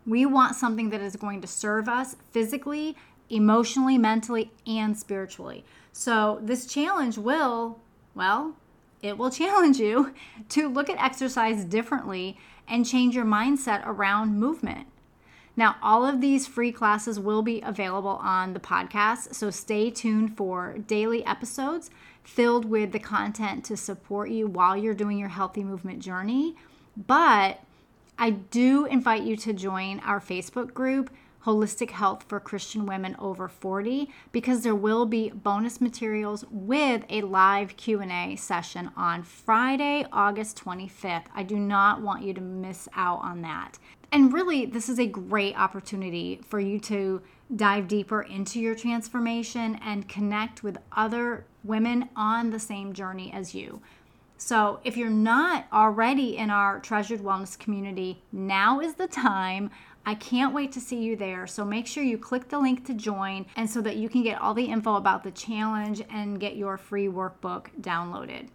We 0.07 0.25
want 0.25 0.55
something 0.55 0.89
that 0.91 1.01
is 1.01 1.17
going 1.17 1.41
to 1.41 1.47
serve 1.47 1.89
us 1.89 2.15
physically, 2.31 2.95
emotionally, 3.29 3.97
mentally, 3.97 4.51
and 4.65 4.97
spiritually. 4.97 5.65
So, 5.91 6.39
this 6.41 6.65
challenge 6.65 7.17
will, 7.17 7.79
well, 8.15 8.55
it 9.01 9.17
will 9.17 9.29
challenge 9.43 9.77
you 9.77 10.15
to 10.49 10.69
look 10.69 10.89
at 10.89 11.03
exercise 11.03 11.65
differently 11.65 12.37
and 12.65 12.85
change 12.85 13.15
your 13.15 13.25
mindset 13.25 13.85
around 13.85 14.39
movement. 14.39 14.87
Now, 15.57 15.75
all 15.81 16.05
of 16.05 16.21
these 16.21 16.47
free 16.47 16.71
classes 16.71 17.19
will 17.19 17.41
be 17.41 17.59
available 17.59 18.21
on 18.21 18.53
the 18.53 18.61
podcast, 18.61 19.35
so 19.35 19.49
stay 19.49 19.89
tuned 19.89 20.37
for 20.37 20.77
daily 20.87 21.25
episodes 21.25 21.89
filled 22.29 22.65
with 22.65 22.91
the 22.91 22.99
content 22.99 23.65
to 23.65 23.75
support 23.75 24.29
you 24.29 24.47
while 24.47 24.77
you're 24.77 24.93
doing 24.93 25.17
your 25.17 25.29
healthy 25.29 25.63
movement 25.63 25.99
journey. 25.99 26.55
But 26.95 27.61
I 28.17 28.29
do 28.29 28.85
invite 28.85 29.23
you 29.23 29.35
to 29.37 29.53
join 29.53 29.99
our 30.01 30.19
Facebook 30.19 30.73
group, 30.73 31.09
Holistic 31.45 31.91
Health 31.91 32.25
for 32.27 32.39
Christian 32.39 32.85
Women 32.85 33.15
Over 33.17 33.47
40, 33.47 34.09
because 34.31 34.61
there 34.61 34.75
will 34.75 35.05
be 35.05 35.29
bonus 35.29 35.81
materials 35.81 36.45
with 36.51 37.03
a 37.09 37.21
live 37.21 37.75
Q&A 37.77 38.35
session 38.35 38.91
on 38.95 39.23
Friday, 39.23 40.05
August 40.11 40.63
25th. 40.63 41.25
I 41.33 41.43
do 41.43 41.57
not 41.57 42.01
want 42.01 42.23
you 42.23 42.33
to 42.33 42.41
miss 42.41 42.87
out 42.93 43.21
on 43.23 43.41
that. 43.41 43.79
And 44.11 44.33
really, 44.33 44.65
this 44.65 44.89
is 44.89 44.99
a 44.99 45.05
great 45.07 45.57
opportunity 45.57 46.41
for 46.47 46.59
you 46.59 46.79
to 46.81 47.21
dive 47.55 47.87
deeper 47.87 48.21
into 48.21 48.59
your 48.59 48.75
transformation 48.75 49.79
and 49.83 50.07
connect 50.07 50.61
with 50.61 50.77
other 50.91 51.45
women 51.63 52.09
on 52.15 52.49
the 52.49 52.59
same 52.59 52.93
journey 52.93 53.31
as 53.33 53.53
you. 53.53 53.81
So, 54.37 54.79
if 54.85 54.95
you're 54.95 55.09
not 55.09 55.65
already 55.73 56.37
in 56.37 56.49
our 56.49 56.79
treasured 56.79 57.19
wellness 57.19 57.59
community, 57.59 58.21
now 58.31 58.79
is 58.79 58.93
the 58.93 59.07
time. 59.07 59.69
I 60.05 60.15
can't 60.15 60.53
wait 60.53 60.71
to 60.71 60.79
see 60.79 61.01
you 61.01 61.17
there. 61.17 61.45
So, 61.45 61.65
make 61.65 61.85
sure 61.85 62.03
you 62.03 62.17
click 62.17 62.47
the 62.47 62.59
link 62.59 62.85
to 62.85 62.93
join 62.93 63.45
and 63.57 63.69
so 63.69 63.81
that 63.81 63.97
you 63.97 64.07
can 64.07 64.23
get 64.23 64.41
all 64.41 64.53
the 64.53 64.65
info 64.65 64.95
about 64.95 65.23
the 65.23 65.31
challenge 65.31 66.01
and 66.09 66.39
get 66.39 66.55
your 66.55 66.77
free 66.77 67.07
workbook 67.07 67.67
downloaded. 67.81 68.47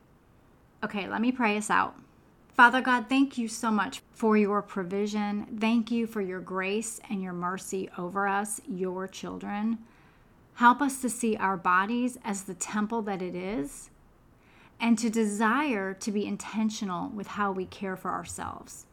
Okay, 0.82 1.06
let 1.06 1.20
me 1.20 1.32
pray 1.32 1.58
us 1.58 1.68
out. 1.68 1.94
Father 2.54 2.80
God, 2.80 3.06
thank 3.08 3.36
you 3.36 3.48
so 3.48 3.70
much 3.70 4.00
for 4.12 4.36
your 4.36 4.62
provision. 4.62 5.58
Thank 5.60 5.90
you 5.90 6.06
for 6.06 6.20
your 6.20 6.40
grace 6.40 7.00
and 7.10 7.20
your 7.20 7.32
mercy 7.32 7.90
over 7.98 8.28
us, 8.28 8.60
your 8.66 9.08
children. 9.08 9.78
Help 10.56 10.80
us 10.80 11.00
to 11.00 11.10
see 11.10 11.36
our 11.36 11.56
bodies 11.56 12.18
as 12.24 12.42
the 12.42 12.54
temple 12.54 13.02
that 13.02 13.22
it 13.22 13.34
is 13.34 13.90
and 14.80 14.98
to 14.98 15.10
desire 15.10 15.94
to 15.94 16.12
be 16.12 16.26
intentional 16.26 17.08
with 17.08 17.26
how 17.28 17.50
we 17.50 17.64
care 17.64 17.96
for 17.96 18.10
ourselves. 18.10 18.86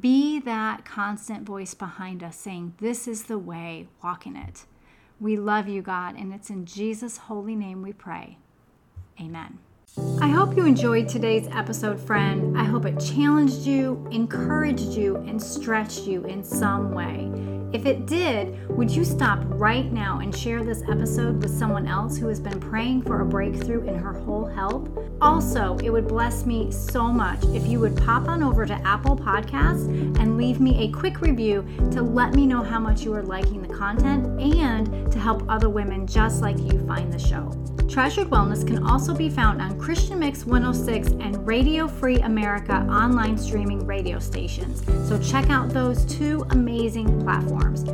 Be 0.00 0.40
that 0.40 0.84
constant 0.84 1.44
voice 1.44 1.74
behind 1.74 2.22
us 2.22 2.36
saying, 2.36 2.74
This 2.78 3.06
is 3.06 3.24
the 3.24 3.38
way, 3.38 3.86
walk 4.02 4.26
in 4.26 4.36
it. 4.36 4.64
We 5.20 5.36
love 5.36 5.68
you, 5.68 5.80
God, 5.80 6.16
and 6.16 6.32
it's 6.32 6.50
in 6.50 6.66
Jesus' 6.66 7.16
holy 7.16 7.54
name 7.54 7.82
we 7.82 7.92
pray. 7.92 8.38
Amen. 9.20 9.58
I 10.20 10.28
hope 10.28 10.56
you 10.56 10.66
enjoyed 10.66 11.08
today's 11.08 11.48
episode, 11.52 11.98
friend. 11.98 12.58
I 12.58 12.64
hope 12.64 12.84
it 12.84 13.00
challenged 13.00 13.60
you, 13.60 14.06
encouraged 14.10 14.92
you, 14.92 15.16
and 15.16 15.42
stretched 15.42 16.02
you 16.02 16.24
in 16.24 16.44
some 16.44 16.92
way. 16.92 17.55
If 17.72 17.84
it 17.84 18.06
did, 18.06 18.68
would 18.70 18.90
you 18.90 19.04
stop 19.04 19.40
right 19.46 19.90
now 19.92 20.20
and 20.20 20.34
share 20.34 20.62
this 20.62 20.82
episode 20.88 21.42
with 21.42 21.50
someone 21.50 21.86
else 21.86 22.16
who 22.16 22.28
has 22.28 22.38
been 22.38 22.60
praying 22.60 23.02
for 23.02 23.20
a 23.20 23.24
breakthrough 23.24 23.86
in 23.86 23.96
her 23.96 24.12
whole 24.12 24.46
health? 24.46 24.88
Also, 25.20 25.76
it 25.82 25.90
would 25.90 26.06
bless 26.06 26.46
me 26.46 26.70
so 26.70 27.08
much 27.08 27.42
if 27.46 27.66
you 27.66 27.80
would 27.80 27.96
pop 27.96 28.28
on 28.28 28.42
over 28.42 28.66
to 28.66 28.74
Apple 28.86 29.16
Podcasts 29.16 29.88
and 30.20 30.36
leave 30.36 30.60
me 30.60 30.84
a 30.84 30.92
quick 30.92 31.20
review 31.20 31.66
to 31.90 32.02
let 32.02 32.34
me 32.34 32.46
know 32.46 32.62
how 32.62 32.78
much 32.78 33.02
you 33.02 33.12
are 33.14 33.22
liking 33.22 33.62
the 33.62 33.74
content 33.74 34.40
and 34.40 35.10
to 35.10 35.18
help 35.18 35.42
other 35.48 35.68
women 35.68 36.06
just 36.06 36.42
like 36.42 36.58
you 36.58 36.86
find 36.86 37.12
the 37.12 37.18
show. 37.18 37.50
Treasured 37.88 38.28
Wellness 38.28 38.66
can 38.66 38.82
also 38.82 39.14
be 39.14 39.30
found 39.30 39.62
on 39.62 39.78
Christian 39.78 40.18
Mix 40.18 40.44
106 40.44 41.12
and 41.24 41.46
Radio 41.46 41.86
Free 41.86 42.18
America 42.20 42.74
online 42.90 43.38
streaming 43.38 43.86
radio 43.86 44.18
stations. 44.18 44.84
So 45.08 45.18
check 45.22 45.50
out 45.50 45.70
those 45.70 46.04
two 46.04 46.44
amazing 46.50 47.22
platforms. 47.22 47.84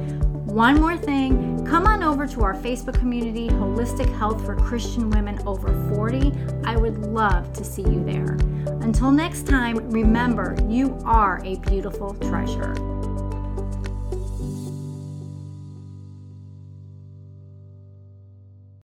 One 0.53 0.81
more 0.81 0.97
thing, 0.97 1.65
come 1.67 1.87
on 1.87 2.03
over 2.03 2.27
to 2.27 2.43
our 2.43 2.55
Facebook 2.55 2.95
community, 2.95 3.49
Holistic 3.49 4.13
Health 4.19 4.45
for 4.45 4.57
Christian 4.57 5.11
Women 5.11 5.39
Over 5.47 5.69
40. 5.95 6.33
I 6.65 6.77
would 6.77 6.99
love 7.07 7.53
to 7.53 7.65
see 7.65 7.83
you 7.83 8.03
there. 8.05 8.37
Until 8.81 9.11
next 9.11 9.47
time, 9.47 9.77
remember 9.91 10.57
you 10.69 10.99
are 11.05 11.41
a 11.45 11.57
beautiful 11.57 12.15
treasure. 12.15 12.75